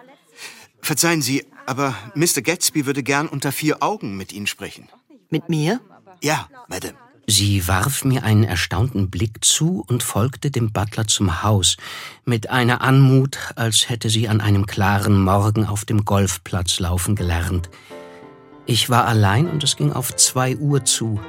[0.82, 2.42] Verzeihen Sie, aber Mr.
[2.42, 4.88] Gatsby würde gern unter vier Augen mit Ihnen sprechen.
[5.34, 5.82] Mit mir?
[6.22, 6.94] Ja, Madame.
[7.26, 11.76] Sie warf mir einen erstaunten Blick zu und folgte dem Butler zum Haus,
[12.24, 17.72] mit einer Anmut, als hätte sie an einem klaren Morgen auf dem Golfplatz laufen gelernt.
[18.68, 21.20] Ich war allein und es ging auf zwei Uhr zu.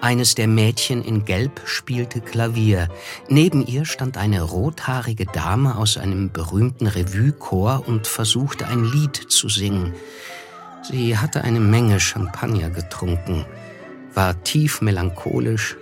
[0.00, 2.88] Eines der Mädchen in Gelb spielte Klavier.
[3.28, 9.50] Neben ihr stand eine rothaarige Dame aus einem berühmten Revue-Chor und versuchte ein Lied zu
[9.50, 9.94] singen.
[10.88, 13.44] Sie hatte eine Menge Champagner getrunken
[14.16, 15.76] war tief melancholisch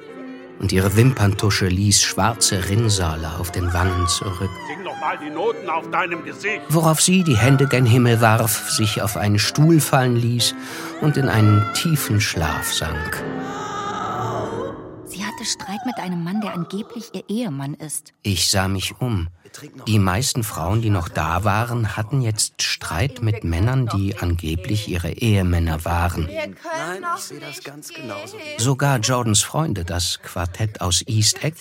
[0.58, 4.50] und ihre Wimperntusche ließ schwarze Rinnsale auf den Wangen zurück.
[4.66, 6.62] Sing doch mal die Noten auf deinem Gesicht.
[6.68, 10.54] Worauf sie die Hände gen Himmel warf, sich auf einen Stuhl fallen ließ
[11.00, 13.22] und in einen tiefen Schlaf sank.
[15.06, 18.14] Sie hatte Streit mit einem Mann, der angeblich ihr Ehemann ist.
[18.22, 19.28] Ich sah mich um.
[19.86, 25.10] Die meisten Frauen, die noch da waren, hatten jetzt Streit mit Männern, die angeblich ihre
[25.12, 26.24] Ehemänner waren.
[26.24, 28.36] Nein, ich sehe das ganz genauso.
[28.58, 31.56] Sogar Jordans Freunde, das Quartett aus East Egg,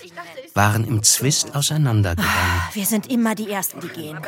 [0.53, 2.61] waren im Zwist auseinandergegangen.
[2.73, 4.19] Wir sind immer die Ersten, die gehen.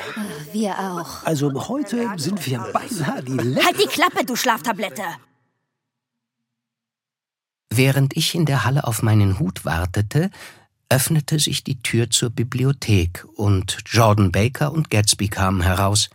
[0.51, 1.23] Wir auch.
[1.23, 3.65] Also heute sind wir beinahe die Letzten.
[3.65, 5.03] Halt die Klappe, du Schlaftablette!
[7.71, 10.29] Während ich in der Halle auf meinen Hut wartete,
[10.95, 16.09] öffnete sich die Tür zur Bibliothek und Jordan Baker und Gatsby kamen heraus.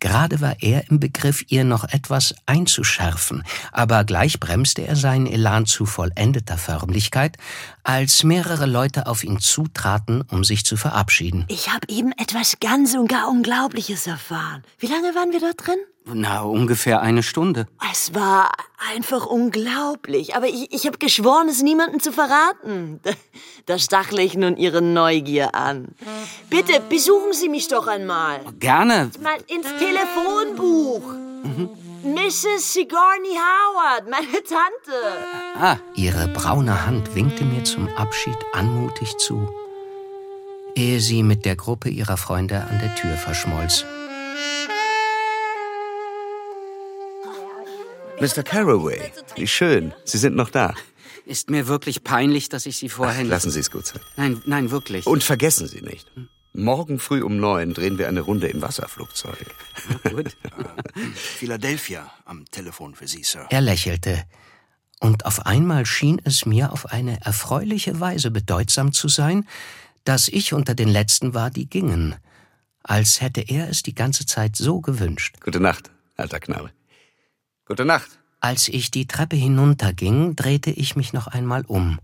[0.00, 5.66] Gerade war er im Begriff, ihr noch etwas einzuschärfen, aber gleich bremste er seinen Elan
[5.66, 7.38] zu vollendeter Förmlichkeit,
[7.84, 11.44] als mehrere Leute auf ihn zutraten, um sich zu verabschieden.
[11.46, 14.64] Ich habe eben etwas ganz und gar Unglaubliches erfahren.
[14.80, 15.78] Wie lange waren wir dort drin?
[16.08, 17.66] Na, ungefähr eine Stunde.
[17.92, 18.52] Es war
[18.92, 20.36] einfach unglaublich.
[20.36, 23.00] Aber ich, ich habe geschworen, es niemandem zu verraten.
[23.02, 23.10] Da,
[23.66, 25.88] da stachle ich nun Ihre Neugier an.
[26.48, 28.40] Bitte, besuchen Sie mich doch einmal.
[28.60, 29.10] Gerne.
[29.20, 31.02] Mal ins Telefonbuch.
[31.42, 31.70] Mhm.
[32.04, 32.72] Mrs.
[32.72, 34.96] Sigourney Howard, meine Tante.
[35.58, 39.48] Ah, ihre braune Hand winkte mir zum Abschied anmutig zu,
[40.76, 43.84] ehe sie mit der Gruppe ihrer Freunde an der Tür verschmolz.
[48.20, 48.42] Mr.
[48.42, 49.92] Carraway, wie schön.
[50.04, 50.74] Sie sind noch da.
[51.26, 53.26] Ist mir wirklich peinlich, dass ich Sie vorhin...
[53.26, 54.00] Ach, lassen Sie es gut sein.
[54.16, 55.06] Nein, nein, wirklich.
[55.06, 56.10] Und vergessen Sie nicht.
[56.52, 59.46] Morgen früh um neun drehen wir eine Runde im Wasserflugzeug.
[60.10, 60.36] gut.
[61.14, 63.46] Philadelphia am Telefon für Sie, Sir.
[63.50, 64.24] Er lächelte,
[65.00, 69.46] und auf einmal schien es mir auf eine erfreuliche Weise bedeutsam zu sein,
[70.04, 72.14] dass ich unter den Letzten war, die gingen,
[72.82, 75.36] als hätte er es die ganze Zeit so gewünscht.
[75.44, 76.70] Gute Nacht, alter Knabe.
[77.66, 78.08] Gute Nacht.
[78.40, 81.98] Als ich die Treppe hinunterging, drehte ich mich noch einmal um.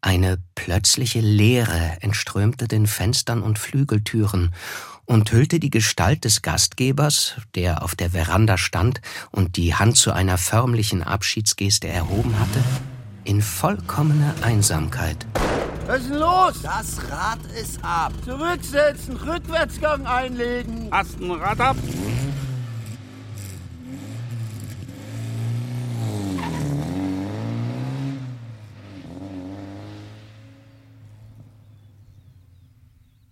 [0.00, 4.54] Eine plötzliche Leere entströmte den Fenstern und Flügeltüren
[5.04, 10.12] und hüllte die Gestalt des Gastgebers, der auf der Veranda stand und die Hand zu
[10.12, 12.62] einer förmlichen Abschiedsgeste erhoben hatte,
[13.24, 15.26] in vollkommene Einsamkeit.
[15.86, 16.62] Was ist denn los?
[16.62, 18.12] Das Rad ist ab.
[18.24, 20.88] Zurücksetzen, Rückwärtsgang einlegen.
[20.90, 21.76] Hast ein Rad ab?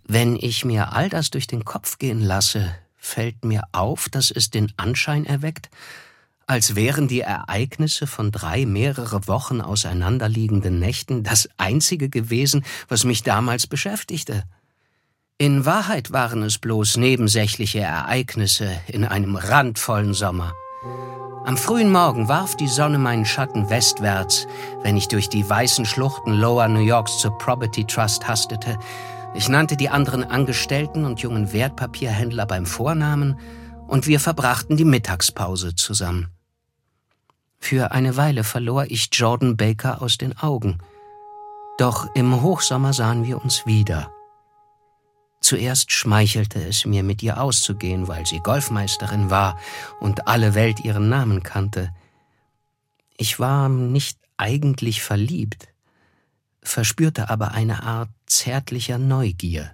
[0.09, 4.51] Wenn ich mir all das durch den Kopf gehen lasse, fällt mir auf, dass es
[4.51, 5.69] den Anschein erweckt,
[6.47, 13.25] als wären die Ereignisse von drei mehrere Wochen auseinanderliegenden Nächten das einzige gewesen, was mich
[13.25, 14.45] damals beschäftigte.
[15.39, 20.55] In Wahrheit waren es bloß nebensächliche Ereignisse in einem randvollen Sommer.
[21.45, 24.49] Am frühen Morgen warf die Sonne meinen Schatten westwärts,
[24.83, 28.79] wenn ich durch die weißen Schluchten Lower New Yorks zur Property Trust hastete.
[29.35, 33.39] Ich nannte die anderen Angestellten und jungen Wertpapierhändler beim Vornamen
[33.87, 36.29] und wir verbrachten die Mittagspause zusammen.
[37.59, 40.79] Für eine Weile verlor ich Jordan Baker aus den Augen.
[41.79, 44.11] Doch im Hochsommer sahen wir uns wieder.
[45.47, 49.57] Zuerst schmeichelte es mir, mit ihr auszugehen, weil sie Golfmeisterin war
[50.01, 51.95] und alle Welt ihren Namen kannte.
[53.17, 55.69] Ich war nicht eigentlich verliebt,
[56.65, 59.71] verspürte aber eine Art zärtlicher Neugier.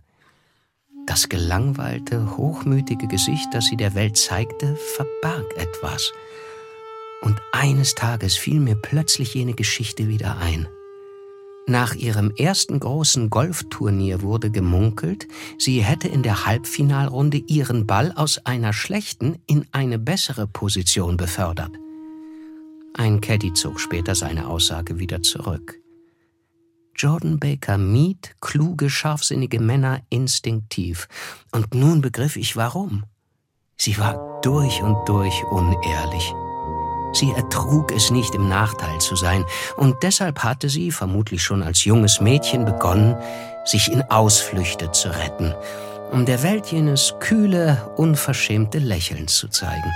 [1.07, 6.13] Das gelangweilte, hochmütige Gesicht, das sie der Welt zeigte, verbarg etwas.
[7.23, 10.69] Und eines Tages fiel mir plötzlich jene Geschichte wieder ein.
[11.67, 18.45] Nach ihrem ersten großen Golfturnier wurde gemunkelt, sie hätte in der Halbfinalrunde ihren Ball aus
[18.45, 21.71] einer schlechten in eine bessere Position befördert.
[22.95, 25.79] Ein Caddy zog später seine Aussage wieder zurück.
[26.97, 31.09] Jordan Baker mied kluge, scharfsinnige Männer instinktiv.
[31.53, 33.05] Und nun begriff ich warum.
[33.77, 36.33] Sie war durch und durch unehrlich.
[37.13, 39.45] Sie ertrug es nicht, im Nachteil zu sein,
[39.77, 43.17] und deshalb hatte sie, vermutlich schon als junges Mädchen, begonnen,
[43.65, 45.55] sich in Ausflüchte zu retten,
[46.11, 49.93] um der Welt jenes kühle, unverschämte Lächeln zu zeigen.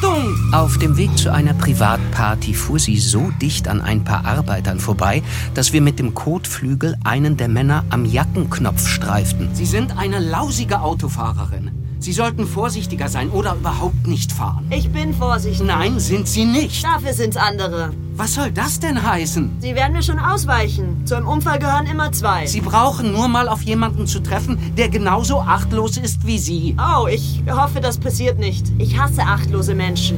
[0.00, 0.34] Achtung!
[0.52, 5.22] Auf dem Weg zu einer Privatparty fuhr sie so dicht an ein paar Arbeitern vorbei,
[5.54, 9.50] dass wir mit dem Kotflügel einen der Männer am Jackenknopf streiften.
[9.52, 11.79] Sie sind eine lausige Autofahrerin.
[12.00, 14.66] Sie sollten vorsichtiger sein oder überhaupt nicht fahren.
[14.70, 15.66] Ich bin vorsichtig.
[15.66, 16.82] Nein, sind Sie nicht.
[16.82, 17.92] Dafür sind's andere.
[18.16, 19.58] Was soll das denn heißen?
[19.60, 21.06] Sie werden mir schon ausweichen.
[21.06, 22.46] Zu einem Unfall gehören immer zwei.
[22.46, 26.74] Sie brauchen nur mal auf jemanden zu treffen, der genauso achtlos ist wie Sie.
[26.78, 28.66] Oh, ich hoffe, das passiert nicht.
[28.78, 30.16] Ich hasse achtlose Menschen.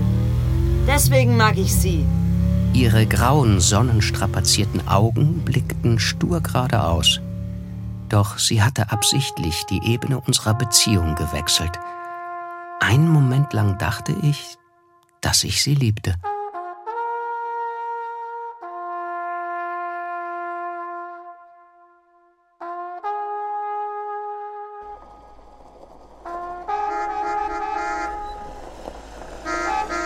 [0.87, 2.05] Deswegen mag ich Sie.
[2.75, 7.21] Ihre grauen, sonnenstrapazierten Augen blickten stur geradeaus.
[8.13, 11.81] Doch sie hatte absichtlich die Ebene unserer Beziehung gewechselt.
[12.79, 14.59] Einen Moment lang dachte ich,
[15.23, 16.17] dass ich sie liebte.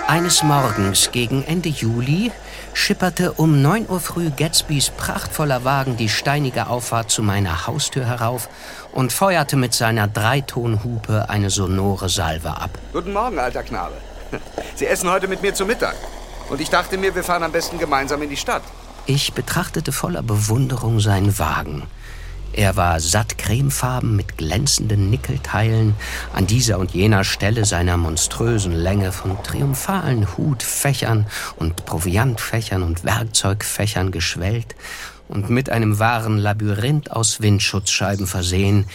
[0.08, 2.30] Eines Morgens gegen Ende Juli
[2.74, 8.48] schipperte um 9 Uhr früh Gatsbys prachtvoller Wagen die steinige Auffahrt zu meiner Haustür herauf
[8.92, 12.70] und feuerte mit seiner Dreitonhupe eine sonore Salve ab.
[12.92, 13.94] Guten Morgen, alter Knabe.
[14.76, 15.96] Sie essen heute mit mir zu Mittag.
[16.50, 18.62] Und ich dachte mir, wir fahren am besten gemeinsam in die Stadt.
[19.06, 21.82] Ich betrachtete voller Bewunderung seinen Wagen.
[22.56, 25.94] Er war satt cremefarben mit glänzenden Nickelteilen,
[26.32, 31.26] an dieser und jener Stelle seiner monströsen Länge von triumphalen Hutfächern
[31.56, 34.74] und Proviantfächern und Werkzeugfächern geschwellt
[35.28, 38.86] und mit einem wahren Labyrinth aus Windschutzscheiben versehen,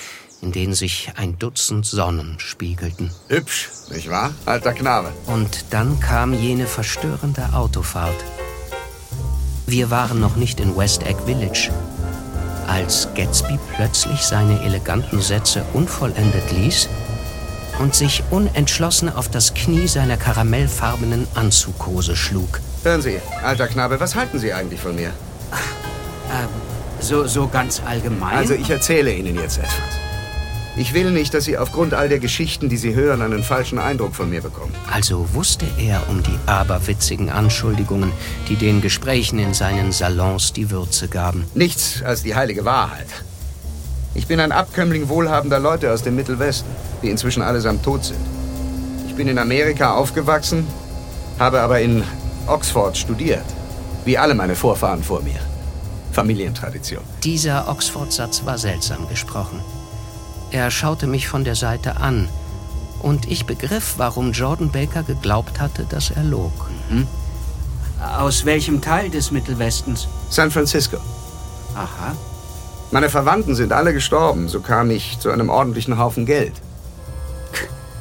[0.42, 3.12] in denen sich ein Dutzend Sonnen spiegelten.
[3.28, 5.12] Hübsch, nicht wahr, alter Knabe?
[5.28, 8.26] Und dann kam jene verstörende Autofahrt.
[9.68, 11.70] Wir waren noch nicht in West Egg Village,
[12.72, 16.88] als Gatsby plötzlich seine eleganten Sätze unvollendet ließ
[17.80, 22.62] und sich unentschlossen auf das Knie seiner karamellfarbenen Anzughose schlug.
[22.84, 25.10] Hören Sie, alter Knabe, was halten Sie eigentlich von mir?
[25.10, 26.48] Äh,
[27.02, 28.38] so, so ganz allgemein?
[28.38, 29.74] Also ich erzähle Ihnen jetzt etwas.
[30.78, 34.16] Ich will nicht, dass Sie aufgrund all der Geschichten, die Sie hören, einen falschen Eindruck
[34.16, 34.74] von mir bekommen.
[34.90, 38.12] Also wusste er um die aberwitzigen Anschuldigungen,
[38.48, 41.46] die den Gesprächen in seinen Salons die Würze gaben.
[41.56, 43.08] Nichts als die heilige Wahrheit.
[44.14, 46.70] Ich bin ein Abkömmling wohlhabender Leute aus dem Mittelwesten,
[47.04, 48.20] die inzwischen allesamt tot sind.
[49.08, 50.66] Ich bin in Amerika aufgewachsen,
[51.38, 52.04] habe aber in
[52.48, 53.46] Oxford studiert.
[54.06, 55.40] Wie alle meine Vorfahren vor mir.
[56.14, 57.04] Familientradition.
[57.24, 59.60] Dieser Oxford-Satz war seltsam gesprochen.
[60.52, 62.28] Er schaute mich von der Seite an.
[63.02, 66.52] Und ich begriff, warum Jordan Baker geglaubt hatte, dass er log.
[66.90, 67.08] Mhm.
[68.18, 70.08] Aus welchem Teil des Mittelwestens?
[70.30, 70.98] San Francisco.
[71.76, 72.16] Aha.
[72.92, 76.54] Meine Verwandten sind alle gestorben, so kam ich zu einem ordentlichen Haufen Geld.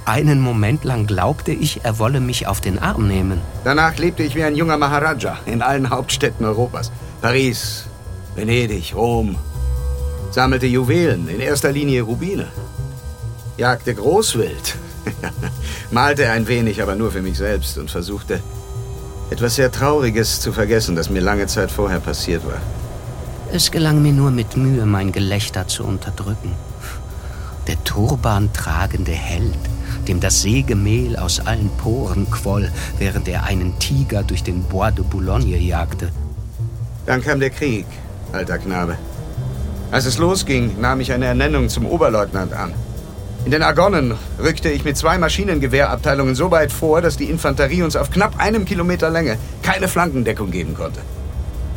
[0.05, 3.41] Einen Moment lang glaubte ich, er wolle mich auf den Arm nehmen.
[3.63, 6.91] Danach lebte ich wie ein junger Maharaja in allen Hauptstädten Europas.
[7.23, 7.85] Paris,
[8.35, 9.37] Venedig, Rom.
[10.31, 12.47] Sammelte Juwelen, in erster Linie Rubine.
[13.57, 14.77] Jagte Großwild.
[15.91, 18.41] Malte ein wenig, aber nur für mich selbst und versuchte,
[19.31, 22.61] etwas sehr Trauriges zu vergessen, das mir lange Zeit vorher passiert war.
[23.53, 26.55] Es gelang mir nur mit Mühe, mein Gelächter zu unterdrücken.
[27.67, 29.59] Der turbantragende Held,
[30.07, 35.05] dem das Sägemehl aus allen Poren quoll, während er einen Tiger durch den Bois de
[35.05, 36.13] Boulogne jagte.
[37.07, 37.87] Dann kam der Krieg,
[38.33, 38.97] alter Knabe.
[39.91, 42.73] Als es losging, nahm ich eine Ernennung zum Oberleutnant an.
[43.45, 47.97] In den Argonnen rückte ich mit zwei Maschinengewehrabteilungen so weit vor, dass die Infanterie uns
[47.97, 51.01] auf knapp einem Kilometer Länge keine Flankendeckung geben konnte.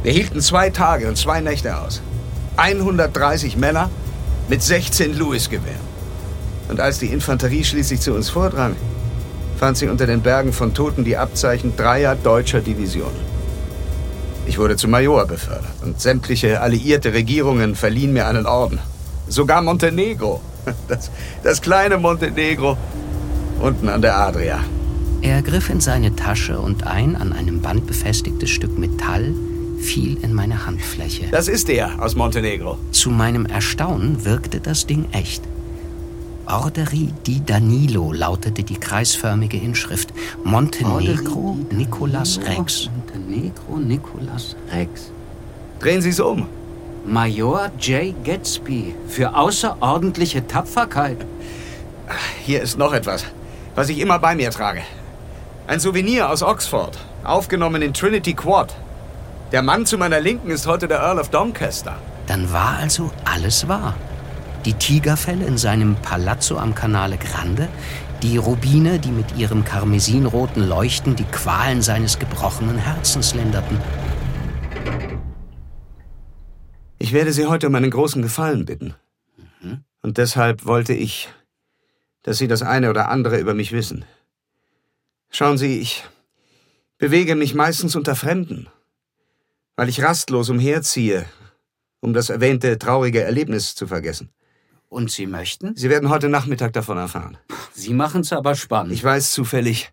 [0.03, 2.01] Wir hielten zwei Tage und zwei Nächte aus.
[2.57, 3.89] 130 Männer
[4.47, 5.93] mit 16 Lewis-Gewehren.
[6.69, 8.75] Und als die Infanterie schließlich zu uns vordrang,
[9.57, 13.32] fand sie unter den Bergen von Toten die Abzeichen dreier deutscher Divisionen.
[14.45, 18.79] Ich wurde zum Major befördert und sämtliche alliierte Regierungen verliehen mir einen Orden.
[19.27, 20.41] Sogar Montenegro.
[20.87, 21.11] Das,
[21.43, 22.77] das kleine Montenegro
[23.59, 24.59] unten an der Adria.
[25.21, 29.33] Er griff in seine Tasche und ein an einem Band befestigtes Stück Metall
[29.79, 31.27] fiel in meine Handfläche.
[31.31, 32.77] Das ist er aus Montenegro.
[32.91, 35.43] Zu meinem Erstaunen wirkte das Ding echt.
[36.45, 40.13] Orderi di Danilo lautete die kreisförmige Inschrift.
[40.43, 42.89] Montenegro Nicolas Rex.
[42.89, 45.11] Montenegro Nicolas Rex.
[45.79, 46.47] Drehen Sie es um.
[47.05, 48.13] Major J.
[48.23, 51.17] Gatsby für außerordentliche Tapferkeit.
[52.45, 53.25] Hier ist noch etwas,
[53.75, 54.81] was ich immer bei mir trage.
[55.67, 58.75] Ein Souvenir aus Oxford, aufgenommen in Trinity Quad.
[59.53, 61.95] Der Mann zu meiner Linken ist heute der Earl of Doncaster.
[62.27, 63.95] Dann war also alles wahr.
[64.65, 67.67] Die Tigerfelle in seinem Palazzo am Canale Grande,
[68.21, 73.77] die Rubine, die mit ihrem karmesinroten Leuchten die Qualen seines gebrochenen Herzens linderten.
[76.97, 78.95] Ich werde Sie heute um einen großen Gefallen bitten.
[79.59, 79.83] Mhm.
[80.01, 81.27] Und deshalb wollte ich,
[82.21, 84.05] dass Sie das eine oder andere über mich wissen.
[85.29, 86.05] Schauen Sie, ich
[86.97, 88.67] bewege mich meistens unter Fremden,
[89.75, 91.25] weil ich rastlos umherziehe,
[91.99, 94.29] um das erwähnte traurige Erlebnis zu vergessen.
[94.93, 95.75] Und Sie möchten?
[95.75, 97.37] Sie werden heute Nachmittag davon erfahren.
[97.73, 98.93] Sie machen's aber spannend.
[98.93, 99.91] Ich weiß zufällig,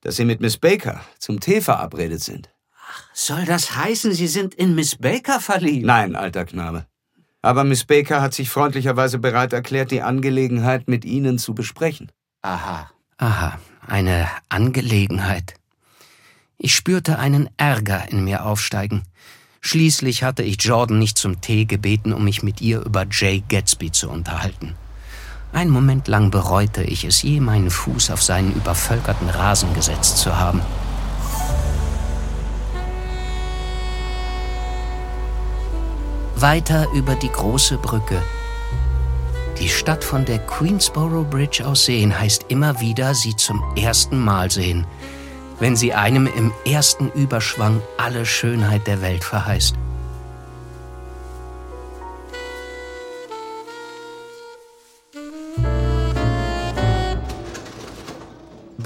[0.00, 2.50] dass Sie mit Miss Baker zum Tee verabredet sind.
[3.14, 5.86] Soll das heißen, Sie sind in Miss Baker verliebt?
[5.86, 6.86] Nein, alter Knabe.
[7.40, 12.10] Aber Miss Baker hat sich freundlicherweise bereit erklärt, die Angelegenheit mit Ihnen zu besprechen.
[12.42, 12.90] Aha.
[13.18, 15.54] Aha, eine Angelegenheit.
[16.58, 19.04] Ich spürte einen Ärger in mir aufsteigen.
[19.66, 23.90] Schließlich hatte ich Jordan nicht zum Tee gebeten, um mich mit ihr über Jay Gatsby
[23.90, 24.76] zu unterhalten.
[25.52, 30.38] Einen Moment lang bereute ich es, je meinen Fuß auf seinen übervölkerten Rasen gesetzt zu
[30.38, 30.60] haben.
[36.36, 38.22] Weiter über die große Brücke.
[39.58, 44.48] Die Stadt von der Queensboro Bridge aus sehen heißt immer wieder, sie zum ersten Mal
[44.48, 44.86] sehen,
[45.58, 49.74] wenn sie einem im ersten Überschwang alle Schönheit der Welt verheißt.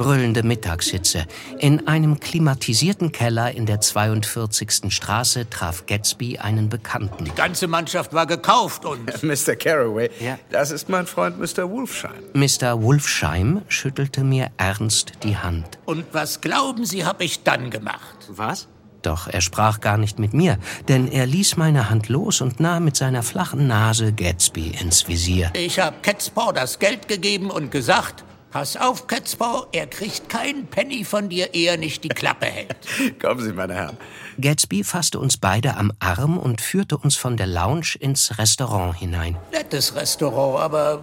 [0.01, 1.27] Brüllende Mittagshitze.
[1.59, 4.91] In einem klimatisierten Keller in der 42.
[4.91, 7.27] Straße traf Gatsby einen Bekannten.
[7.27, 9.23] Die ganze Mannschaft war gekauft und...
[9.23, 9.57] Mr.
[9.57, 10.09] Carraway,
[10.49, 11.71] das ist mein Freund Mr.
[11.71, 12.23] Wolfsheim.
[12.33, 12.83] Mr.
[12.83, 15.79] Wolfsheim schüttelte mir ernst die Hand.
[15.85, 18.17] Und was glauben Sie, habe ich dann gemacht?
[18.29, 18.69] Was?
[19.03, 22.85] Doch er sprach gar nicht mit mir, denn er ließ meine Hand los und nahm
[22.85, 25.51] mit seiner flachen Nase Gatsby ins Visier.
[25.53, 31.05] Ich habe Catspaw das Geld gegeben und gesagt, pass auf, Catspaw, er kriegt keinen Penny
[31.05, 32.77] von dir, ehe er nicht die Klappe hält.
[33.21, 33.97] Kommen Sie, meine Herren.
[34.41, 39.37] Gatsby fasste uns beide am Arm und führte uns von der Lounge ins Restaurant hinein.
[39.53, 41.03] Nettes Restaurant, aber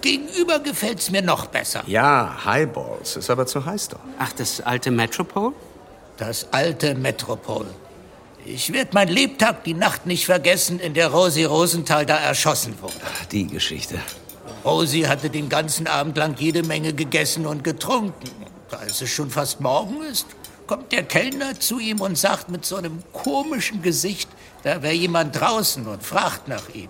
[0.00, 1.82] gegenüber gefällt's mir noch besser.
[1.86, 4.00] Ja, Highballs, ist aber zu heiß doch.
[4.18, 5.52] Ach, das alte Metropol?
[6.16, 7.66] Das alte Metropol.
[8.46, 12.94] Ich werde mein Lebtag die Nacht nicht vergessen, in der Rosi Rosenthal da erschossen wurde.
[13.32, 13.98] Die Geschichte.
[14.64, 18.30] Rosi hatte den ganzen Abend lang jede Menge gegessen und getrunken.
[18.70, 20.26] Als es schon fast morgen ist,
[20.66, 24.28] kommt der Kellner zu ihm und sagt mit so einem komischen Gesicht,
[24.62, 26.88] da wäre jemand draußen und fragt nach ihm.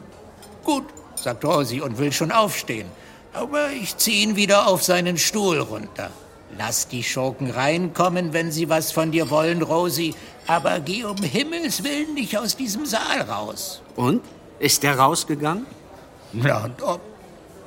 [0.62, 0.84] Gut,
[1.16, 2.86] sagt Rosi und will schon aufstehen.
[3.32, 6.10] Aber ich ziehe ihn wieder auf seinen Stuhl runter.
[6.56, 10.14] Lass die Schurken reinkommen, wenn sie was von dir wollen, Rosi.
[10.46, 13.82] Aber geh um Himmels Willen nicht aus diesem Saal raus.
[13.96, 14.22] Und?
[14.60, 15.66] Ist der rausgegangen?
[16.32, 17.13] Na und ob.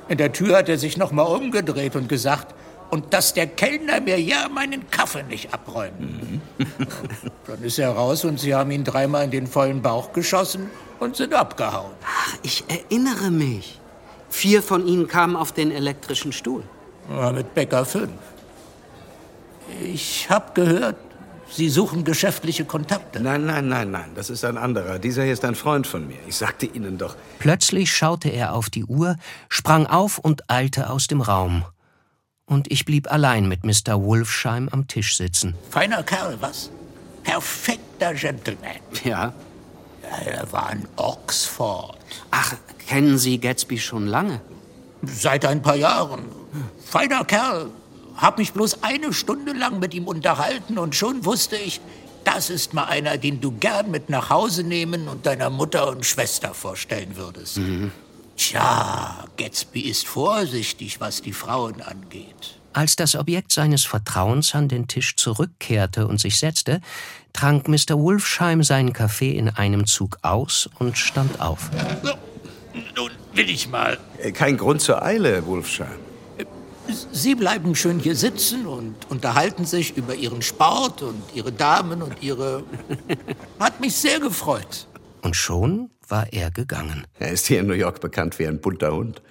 [0.08, 2.54] In der Tür hat er sich noch mal umgedreht und gesagt,
[2.90, 6.40] und dass der Kellner mir ja meinen Kaffee nicht abräumt.
[7.46, 11.16] Dann ist er raus und sie haben ihn dreimal in den vollen Bauch geschossen und
[11.16, 11.92] sind abgehauen.
[12.02, 13.78] Ach, ich erinnere mich.
[14.30, 16.62] Vier von ihnen kamen auf den elektrischen Stuhl.
[17.10, 18.10] Ja, mit Becker 5.
[19.82, 20.96] Ich habe gehört,
[21.50, 23.20] Sie suchen geschäftliche Kontakte.
[23.20, 24.98] Nein, nein, nein, nein, das ist ein anderer.
[24.98, 26.18] Dieser hier ist ein Freund von mir.
[26.26, 27.16] Ich sagte Ihnen doch.
[27.38, 29.16] Plötzlich schaute er auf die Uhr,
[29.48, 31.64] sprang auf und eilte aus dem Raum.
[32.46, 34.02] Und ich blieb allein mit Mr.
[34.02, 35.54] Wolfsheim am Tisch sitzen.
[35.70, 36.70] Feiner Kerl, was?
[37.22, 38.80] Perfekter Gentleman.
[39.04, 39.32] Ja.
[40.02, 41.98] ja er war in Oxford.
[42.30, 42.54] Ach,
[42.86, 44.40] kennen Sie Gatsby schon lange?
[45.02, 46.22] Seit ein paar Jahren.
[46.84, 47.70] Feiner Kerl.
[48.18, 51.80] Hab mich bloß eine Stunde lang mit ihm unterhalten und schon wusste ich,
[52.24, 56.04] das ist mal einer, den du gern mit nach Hause nehmen und deiner Mutter und
[56.04, 57.58] Schwester vorstellen würdest.
[57.58, 57.92] Mhm.
[58.36, 62.58] Tja, Gatsby ist vorsichtig, was die Frauen angeht.
[62.72, 66.80] Als das Objekt seines Vertrauens an den Tisch zurückkehrte und sich setzte,
[67.32, 67.98] trank Mr.
[67.98, 71.70] Wolfsheim seinen Kaffee in einem Zug aus und stand auf.
[72.02, 72.14] So,
[72.96, 73.98] nun will ich mal.
[74.34, 76.07] Kein Grund zur Eile, Wolfsheim.
[77.12, 82.22] Sie bleiben schön hier sitzen und unterhalten sich über Ihren Sport und Ihre Damen und
[82.22, 82.64] Ihre...
[83.58, 84.86] Hat mich sehr gefreut.
[85.22, 87.06] Und schon war er gegangen.
[87.18, 89.22] Er ist hier in New York bekannt wie ein bunter Hund.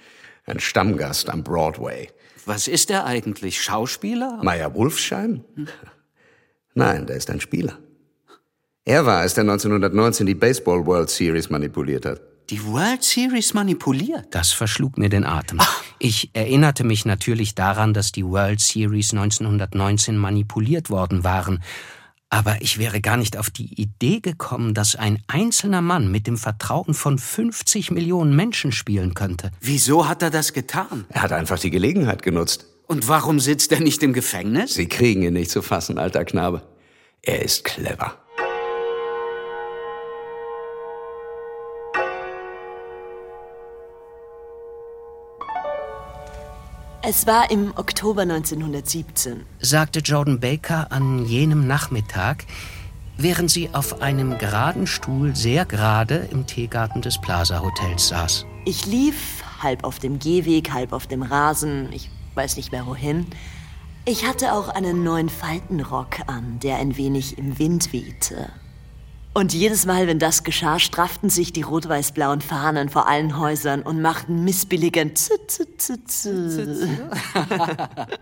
[0.44, 2.08] Ein Stammgast am Broadway.
[2.46, 3.60] Was ist er eigentlich?
[3.60, 4.40] Schauspieler?
[4.42, 5.44] Meyer Wolfsheim?
[6.74, 7.78] Nein, der ist ein Spieler.
[8.84, 12.22] Er war es, der 1919 die Baseball World Series manipuliert hat.
[12.50, 14.28] Die World Series manipuliert?
[14.30, 15.60] Das verschlug mir den Atem.
[15.98, 21.62] Ich erinnerte mich natürlich daran, dass die World Series 1919 manipuliert worden waren.
[22.30, 26.38] Aber ich wäre gar nicht auf die Idee gekommen, dass ein einzelner Mann mit dem
[26.38, 29.50] Vertrauen von 50 Millionen Menschen spielen könnte.
[29.60, 31.04] Wieso hat er das getan?
[31.10, 32.64] Er hat einfach die Gelegenheit genutzt.
[32.86, 34.72] Und warum sitzt er nicht im Gefängnis?
[34.72, 36.62] Sie kriegen ihn nicht zu fassen, alter Knabe.
[37.20, 38.16] Er ist clever.
[47.00, 52.44] Es war im Oktober 1917, sagte Jordan Baker an jenem Nachmittag,
[53.16, 58.46] während sie auf einem geraden Stuhl sehr gerade im Teegarten des Plaza Hotels saß.
[58.64, 63.28] Ich lief halb auf dem Gehweg, halb auf dem Rasen, ich weiß nicht mehr wohin.
[64.04, 68.50] Ich hatte auch einen neuen Faltenrock an, der ein wenig im Wind wehte.
[69.38, 74.02] Und jedes Mal, wenn das geschah, strafften sich die rot-weiß-blauen Fahnen vor allen Häusern und
[74.02, 78.08] machten missbilligend z -z -z -z.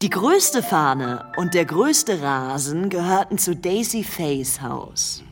[0.00, 5.22] Die größte Fahne und der größte Rasen gehörten zu Daisy Fays Haus.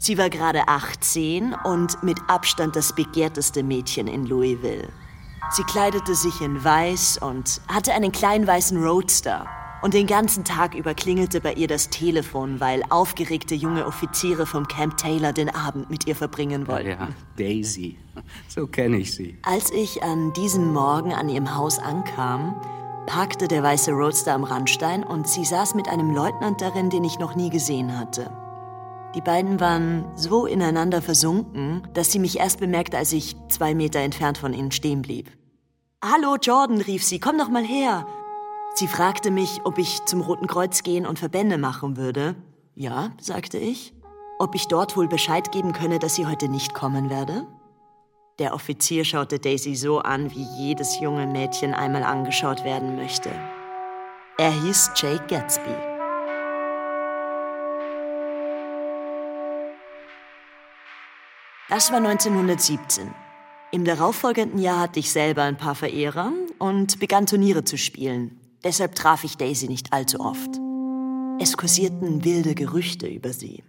[0.00, 4.88] Sie war gerade 18 und mit Abstand das begehrteste Mädchen in Louisville.
[5.52, 9.46] Sie kleidete sich in weiß und hatte einen kleinen weißen Roadster.
[9.80, 14.66] Und den ganzen Tag über klingelte bei ihr das Telefon, weil aufgeregte junge Offiziere vom
[14.66, 16.88] Camp Taylor den Abend mit ihr verbringen wollten.
[16.88, 17.96] Ja, Daisy.
[18.48, 19.38] So kenne ich sie.
[19.42, 22.60] Als ich an diesem Morgen an ihrem Haus ankam,
[23.06, 27.20] parkte der weiße Roadster am Randstein und sie saß mit einem Leutnant darin, den ich
[27.20, 28.32] noch nie gesehen hatte.
[29.14, 34.00] Die beiden waren so ineinander versunken, dass sie mich erst bemerkte, als ich zwei Meter
[34.00, 35.30] entfernt von ihnen stehen blieb.
[36.04, 38.06] Hallo, Jordan, rief sie, komm doch mal her.
[38.78, 42.36] Sie fragte mich, ob ich zum Roten Kreuz gehen und Verbände machen würde.
[42.76, 43.92] Ja, sagte ich.
[44.38, 47.44] Ob ich dort wohl Bescheid geben könne, dass sie heute nicht kommen werde?
[48.38, 53.30] Der Offizier schaute Daisy so an, wie jedes junge Mädchen einmal angeschaut werden möchte.
[54.36, 55.74] Er hieß Jake Gatsby.
[61.68, 63.12] Das war 1917.
[63.72, 68.38] Im darauffolgenden Jahr hatte ich selber ein paar Verehrer und begann Turniere zu spielen.
[68.68, 70.60] Deshalb traf ich Daisy nicht allzu oft.
[71.40, 73.64] Es kursierten wilde Gerüchte über sie.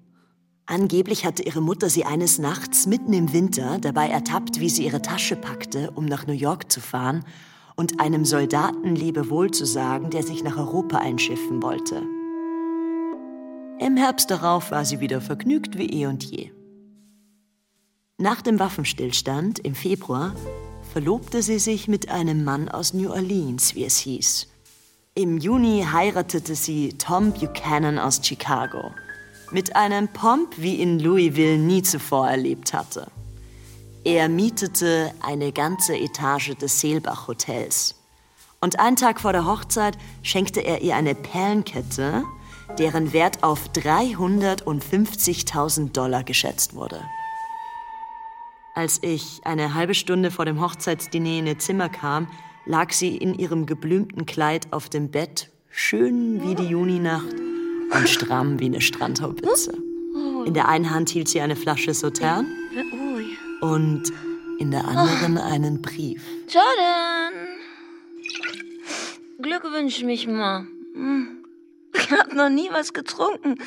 [0.65, 5.01] Angeblich hatte ihre Mutter sie eines Nachts mitten im Winter dabei ertappt, wie sie ihre
[5.01, 7.23] Tasche packte, um nach New York zu fahren
[7.77, 12.03] und einem Soldaten Lebewohl zu sagen, der sich nach Europa einschiffen wollte.
[13.79, 16.51] Im Herbst darauf war sie wieder vergnügt wie eh und je.
[18.17, 20.35] Nach dem Waffenstillstand im Februar
[20.91, 24.48] verlobte sie sich mit einem Mann aus New Orleans, wie es hieß.
[25.20, 28.93] Im Juni heiratete sie Tom Buchanan aus Chicago.
[29.51, 33.07] Mit einem Pomp, wie ihn Louisville nie zuvor erlebt hatte.
[34.05, 37.95] Er mietete eine ganze Etage des Seelbach Hotels.
[38.61, 42.24] Und einen Tag vor der Hochzeit schenkte er ihr eine Perlenkette,
[42.78, 47.01] deren Wert auf 350.000 Dollar geschätzt wurde.
[48.74, 52.30] Als ich eine halbe Stunde vor dem Hochzeitsdiner in ihr Zimmer kam,
[52.66, 57.36] lag sie in ihrem geblümten Kleid auf dem Bett, schön wie die Juninacht
[57.91, 59.78] und stramm wie eine Strandhaubitze.
[60.45, 62.47] In der einen Hand hielt sie eine Flasche Sautern
[63.62, 64.03] und
[64.60, 66.24] in der anderen einen Brief.
[66.47, 67.34] Jordan!
[69.41, 70.68] Glückwünsch mich mal.
[70.93, 71.45] Hm.
[71.93, 73.57] Ich hab noch nie was getrunken,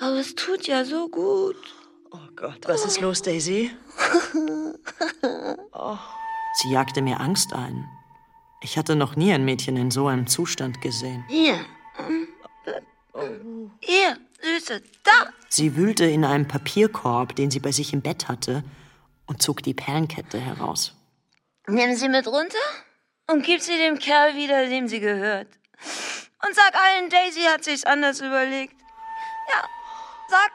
[0.00, 1.56] aber es tut ja so gut.
[2.10, 3.70] Oh Gott, was ist los, Daisy?
[5.72, 5.98] Oh.
[6.62, 7.84] Sie jagte mir Angst ein.
[8.64, 11.22] Ich hatte noch nie ein Mädchen in so einem Zustand gesehen.
[11.28, 11.66] Hier.
[13.80, 15.28] Hier, Süße, da.
[15.50, 18.64] Sie wühlte in einem Papierkorb, den sie bei sich im Bett hatte,
[19.26, 20.94] und zog die Perlenkette heraus.
[21.66, 22.56] Nimm sie mit runter
[23.30, 25.48] und gib sie dem Kerl wieder, dem sie gehört.
[26.46, 28.76] Und sag allen, Daisy hat sich's anders überlegt.
[29.52, 29.68] Ja,
[30.30, 30.50] sag,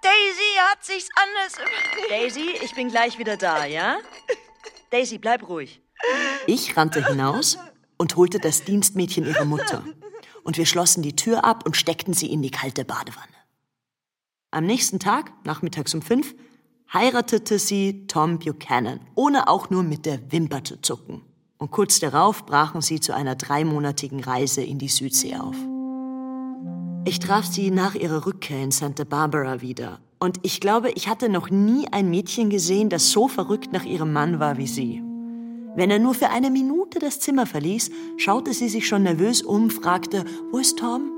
[0.00, 2.10] Daisy hat sich's anders überlegt.
[2.10, 3.98] Daisy, ich bin gleich wieder da, ja?
[4.90, 5.82] Daisy, bleib ruhig.
[6.46, 7.58] Ich rannte hinaus
[7.98, 9.84] und holte das Dienstmädchen ihrer Mutter.
[10.44, 13.26] Und wir schlossen die Tür ab und steckten sie in die kalte Badewanne.
[14.50, 16.34] Am nächsten Tag, nachmittags um fünf,
[16.92, 21.22] heiratete sie Tom Buchanan, ohne auch nur mit der Wimper zu zucken.
[21.58, 25.56] Und kurz darauf brachen sie zu einer dreimonatigen Reise in die Südsee auf.
[27.04, 30.00] Ich traf sie nach ihrer Rückkehr in Santa Barbara wieder.
[30.18, 34.12] Und ich glaube, ich hatte noch nie ein Mädchen gesehen, das so verrückt nach ihrem
[34.12, 35.02] Mann war wie sie.
[35.74, 39.70] Wenn er nur für eine Minute das Zimmer verließ, schaute sie sich schon nervös um,
[39.70, 41.10] fragte, wo ist Tom?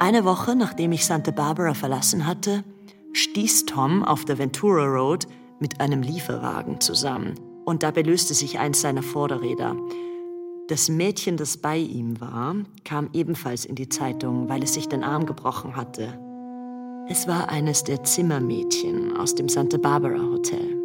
[0.00, 2.64] Eine Woche nachdem ich Santa Barbara verlassen hatte,
[3.12, 5.28] stieß Tom auf der Ventura Road
[5.60, 7.34] mit einem Lieferwagen zusammen
[7.64, 9.76] und dabei löste sich eins seiner Vorderräder.
[10.68, 15.04] Das Mädchen, das bei ihm war, kam ebenfalls in die Zeitung, weil es sich den
[15.04, 16.18] Arm gebrochen hatte.
[17.08, 20.79] Es war eines der Zimmermädchen aus dem Santa Barbara Hotel.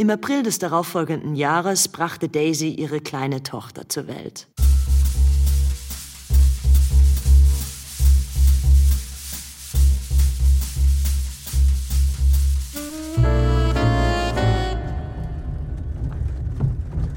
[0.00, 4.48] Im April des darauffolgenden Jahres brachte Daisy ihre kleine Tochter zur Welt.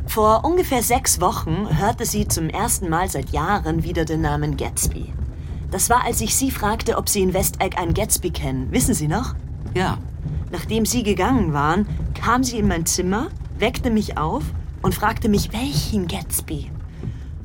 [0.08, 5.14] Vor ungefähr sechs Wochen hörte sie zum ersten Mal seit Jahren wieder den Namen Gatsby.
[5.72, 8.74] Das war, als ich sie fragte, ob sie in Westegg einen Gatsby kennen.
[8.74, 9.36] Wissen Sie noch?
[9.74, 10.00] Ja.
[10.52, 11.88] Nachdem Sie gegangen waren,
[12.24, 13.28] kam sie in mein Zimmer,
[13.60, 14.44] weckte mich auf
[14.82, 16.72] und fragte mich, welchen Gatsby.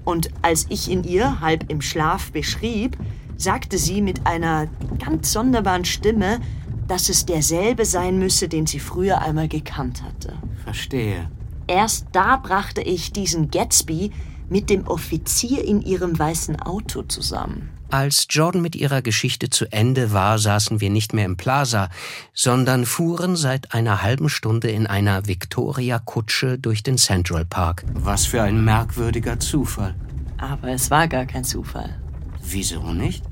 [0.05, 2.97] Und als ich ihn ihr halb im Schlaf beschrieb,
[3.37, 4.69] sagte sie mit einer
[5.05, 6.39] ganz sonderbaren Stimme,
[6.87, 10.35] dass es derselbe sein müsse, den sie früher einmal gekannt hatte.
[10.63, 11.29] Verstehe.
[11.67, 14.13] Erst da brachte ich diesen Gatsby
[14.49, 17.71] mit dem Offizier in ihrem weißen Auto zusammen.
[17.91, 21.89] Als Jordan mit ihrer Geschichte zu Ende war, saßen wir nicht mehr im Plaza,
[22.35, 27.85] sondern fuhren seit einer halben Stunde in einer Victoria-Kutsche durch den Central Park.
[27.95, 29.95] Was für ein merkwürdiger Zufall.
[30.37, 31.99] Aber es war gar kein Zufall.
[32.43, 33.25] Wieso nicht?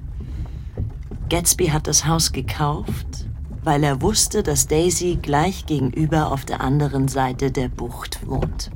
[1.28, 3.26] Gatsby hat das Haus gekauft,
[3.62, 8.70] weil er wusste, dass Daisy gleich gegenüber auf der anderen Seite der Bucht wohnt.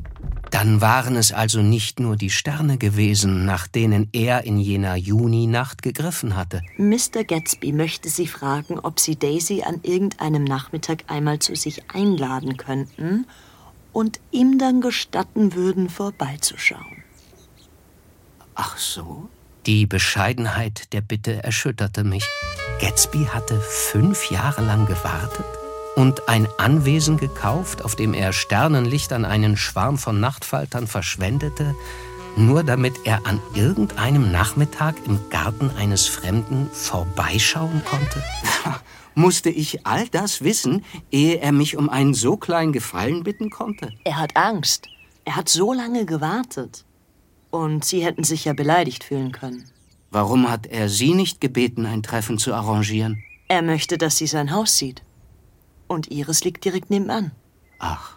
[0.51, 5.83] Dann waren es also nicht nur die Sterne gewesen, nach denen er in jener Juninacht
[5.83, 6.63] gegriffen hatte.
[6.77, 7.25] Mr.
[7.25, 13.27] Gatsby möchte Sie fragen, ob Sie Daisy an irgendeinem Nachmittag einmal zu sich einladen könnten,
[13.93, 17.03] und ihm dann gestatten würden, vorbeizuschauen.
[18.55, 19.29] Ach so?
[19.67, 22.25] Die Bescheidenheit der Bitte erschütterte mich.
[22.81, 25.60] Gatsby hatte fünf Jahre lang gewartet
[25.97, 31.75] und ein Anwesen gekauft, auf dem er Sternenlicht an einen Schwarm von Nachtfaltern verschwendete,
[32.37, 38.23] nur damit er an irgendeinem Nachmittag im Garten eines Fremden vorbeischauen konnte?
[39.15, 43.93] Musste ich all das wissen, ehe er mich um einen so kleinen Gefallen bitten konnte?
[44.05, 44.87] Er hat Angst.
[45.25, 46.85] Er hat so lange gewartet.
[47.51, 49.69] Und Sie hätten sich ja beleidigt fühlen können.
[50.11, 53.23] Warum hat er Sie nicht gebeten, ein Treffen zu arrangieren?
[53.49, 55.03] Er möchte, dass sie sein Haus sieht.
[55.91, 57.33] Und Ihres liegt direkt nebenan.
[57.81, 58.17] Ach.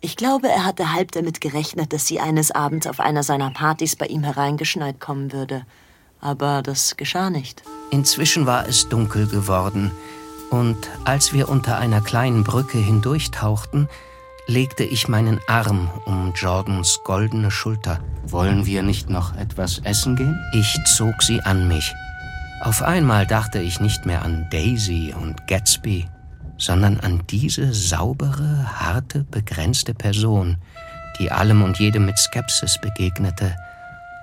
[0.00, 3.96] Ich glaube, er hatte halb damit gerechnet, dass sie eines Abends auf einer seiner Partys
[3.96, 5.66] bei ihm hereingeschneit kommen würde.
[6.20, 7.64] Aber das geschah nicht.
[7.90, 9.90] Inzwischen war es dunkel geworden,
[10.50, 13.88] und als wir unter einer kleinen Brücke hindurchtauchten,
[14.46, 17.98] legte ich meinen Arm um Jordans goldene Schulter.
[18.24, 20.38] Wollen wir nicht noch etwas essen gehen?
[20.52, 21.92] Ich zog sie an mich.
[22.60, 26.06] Auf einmal dachte ich nicht mehr an Daisy und Gatsby,
[26.58, 30.58] sondern an diese saubere, harte, begrenzte Person,
[31.18, 33.56] die allem und jedem mit Skepsis begegnete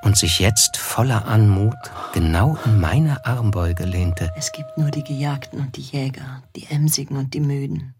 [0.04, 1.76] und sich jetzt voller Anmut
[2.14, 4.32] genau in meine Armbeuge lehnte.
[4.36, 7.94] Es gibt nur die Gejagten und die Jäger, die Emsigen und die Müden.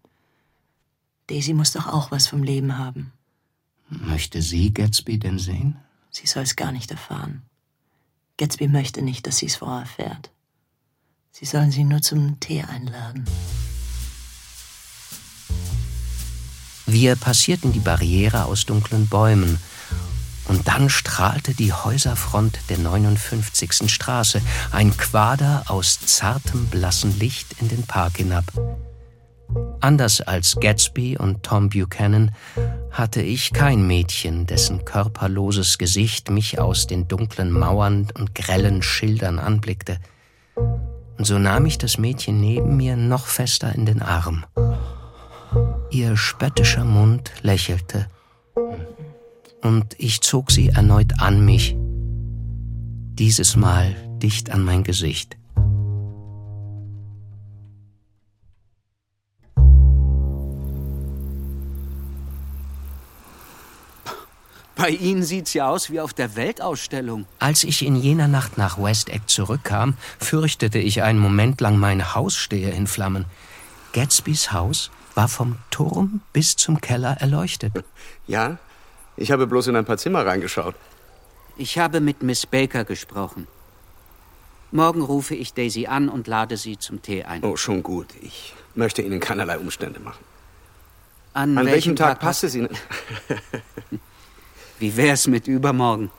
[1.28, 3.12] Daisy muss doch auch was vom Leben haben.
[3.88, 5.76] Möchte sie Gatsby denn sehen?
[6.10, 7.42] Sie soll es gar nicht erfahren.
[8.38, 10.30] Gatsby möchte nicht, dass sie es vorher erfährt.
[11.30, 13.24] Sie sollen sie nur zum Tee einladen.
[16.86, 19.58] Wir passierten die Barriere aus dunklen Bäumen,
[20.48, 23.90] und dann strahlte die Häuserfront der 59.
[23.90, 24.42] Straße,
[24.72, 28.44] ein Quader aus zartem blassen Licht in den Park hinab.
[29.80, 32.32] Anders als Gatsby und Tom Buchanan
[32.90, 39.38] hatte ich kein Mädchen, dessen körperloses Gesicht mich aus den dunklen Mauern und grellen Schildern
[39.38, 39.98] anblickte.
[41.18, 44.44] Und so nahm ich das Mädchen neben mir noch fester in den Arm.
[45.92, 48.08] Ihr spöttischer Mund lächelte,
[49.60, 55.36] und ich zog sie erneut an mich, dieses Mal dicht an mein Gesicht.
[64.74, 67.26] Bei Ihnen sieht's ja aus wie auf der Weltausstellung.
[67.38, 72.14] Als ich in jener Nacht nach West Egg zurückkam, fürchtete ich einen Moment lang, mein
[72.14, 73.26] Haus stehe in Flammen.
[73.92, 77.72] Gatsbys Haus war vom Turm bis zum Keller erleuchtet.
[78.26, 78.58] Ja,
[79.16, 80.74] ich habe bloß in ein paar Zimmer reingeschaut.
[81.56, 83.46] Ich habe mit Miss Baker gesprochen.
[84.70, 87.44] Morgen rufe ich Daisy an und lade sie zum Tee ein.
[87.44, 88.08] Oh, schon gut.
[88.22, 90.24] Ich möchte Ihnen keinerlei Umstände machen.
[91.34, 92.70] An, An welchem Tag, Tag passt es Ihnen?
[94.78, 96.10] Wie wär's mit übermorgen?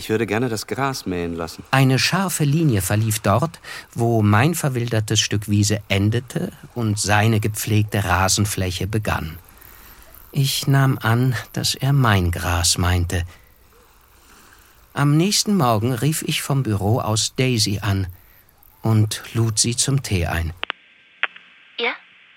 [0.00, 1.62] Ich würde gerne das Gras mähen lassen.
[1.72, 3.60] Eine scharfe Linie verlief dort,
[3.92, 9.38] wo mein verwildertes Stück Wiese endete und seine gepflegte Rasenfläche begann.
[10.32, 13.26] Ich nahm an, dass er mein Gras meinte.
[14.94, 18.06] Am nächsten Morgen rief ich vom Büro aus Daisy an
[18.80, 20.54] und lud sie zum Tee ein.
[21.78, 21.92] Ja?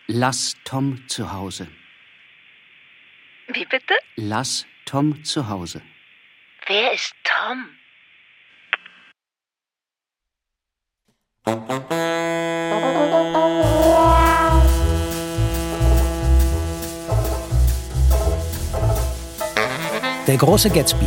[0.08, 1.70] Lass Tom zu Hause.
[3.48, 3.94] Wie bitte?
[4.18, 5.82] Lass Tom zu Hause.
[6.66, 7.66] Wer ist Tom?
[20.26, 21.06] Der große Gatsby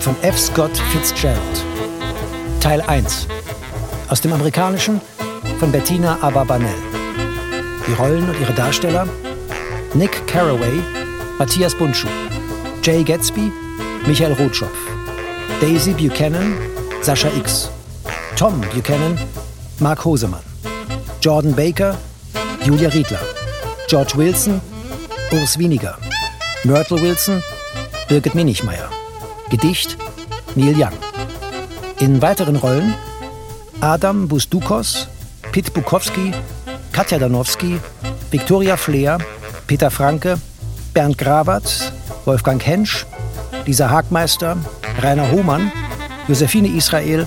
[0.00, 0.38] von F.
[0.38, 1.38] Scott Fitzgerald.
[2.60, 3.28] Teil 1.
[4.08, 5.02] Aus dem Amerikanischen
[5.58, 6.74] von Bettina Ababanel.
[7.86, 9.06] Die Rollen und ihre Darsteller
[9.92, 10.80] Nick Carraway,
[11.38, 12.08] Matthias Bundschuh,
[12.82, 13.52] Jay Gatsby,
[14.06, 14.78] Michael Rotschopf,
[15.60, 16.56] Daisy Buchanan,
[17.02, 17.70] Sascha X,
[18.36, 19.18] Tom Buchanan,
[19.80, 20.42] Mark Hosemann,
[21.20, 21.96] Jordan Baker,
[22.64, 23.20] Julia Riedler,
[23.88, 24.60] George Wilson,
[25.30, 25.96] Urs Winiger,
[26.64, 27.42] Myrtle Wilson,
[28.08, 28.90] Birgit Minichmeier.
[29.52, 29.98] Gedicht
[30.54, 30.96] Neil Young.
[31.98, 32.94] In weiteren Rollen
[33.82, 35.06] Adam Busdukos,
[35.52, 36.32] Pit Bukowski,
[36.90, 37.78] Katja Danowski,
[38.30, 39.18] Viktoria Fleer,
[39.66, 40.38] Peter Franke,
[40.94, 41.92] Bernd Grabert,
[42.24, 43.04] Wolfgang Hensch,
[43.66, 44.56] Lisa Hagmeister,
[45.02, 45.70] Rainer Hohmann,
[46.28, 47.26] Josephine Israel,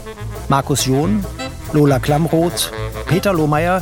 [0.49, 1.23] Markus John,
[1.73, 2.71] Lola Klamroth,
[3.07, 3.81] Peter Lohmeier,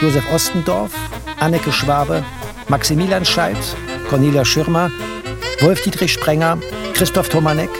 [0.00, 0.92] Josef Ostendorf,
[1.40, 2.24] Anneke Schwabe,
[2.68, 3.76] Maximilian Scheidt,
[4.08, 4.90] Cornelia Schirmer,
[5.60, 6.58] Wolf-Dietrich Sprenger,
[6.94, 7.70] Christoph Tomanek,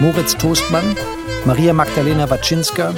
[0.00, 0.96] Moritz Toastmann,
[1.44, 2.94] Maria Magdalena Waczynska,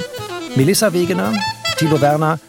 [0.55, 1.33] Melissa Wegener,
[1.77, 2.39] Thilo Werner,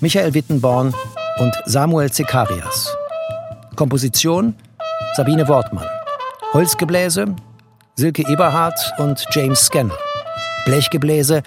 [0.00, 0.94] Michael Wittenborn
[1.38, 2.94] und Samuel Zekarias.
[3.76, 4.54] Komposition
[5.16, 5.86] Sabine Wortmann.
[6.52, 7.34] Holzgebläse
[7.96, 9.96] Silke Eberhardt und James Scannell.
[10.64, 11.44] Blechgebläse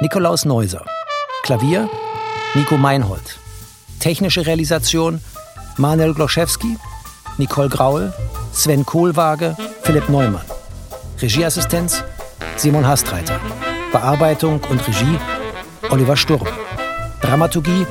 [0.00, 0.84] Nikolaus Neuser.
[1.44, 1.88] Klavier
[2.54, 3.38] Nico Meinhold.
[4.00, 5.20] Technische Realisation
[5.76, 6.76] Manuel Gloszewski,
[7.38, 8.12] Nicole Graul,
[8.52, 10.44] Sven Kohlwaage, Philipp Neumann.
[11.20, 12.02] Regieassistenz
[12.56, 13.38] Simon Hastreiter.
[13.92, 15.20] Bearbeitung und Regie
[15.90, 16.48] Oliver Sturm.
[17.20, 17.86] Dramaturgie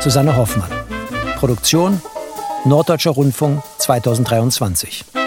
[0.00, 0.70] Susanne Hoffmann.
[1.38, 2.02] Produktion
[2.66, 5.19] Norddeutscher Rundfunk 2023.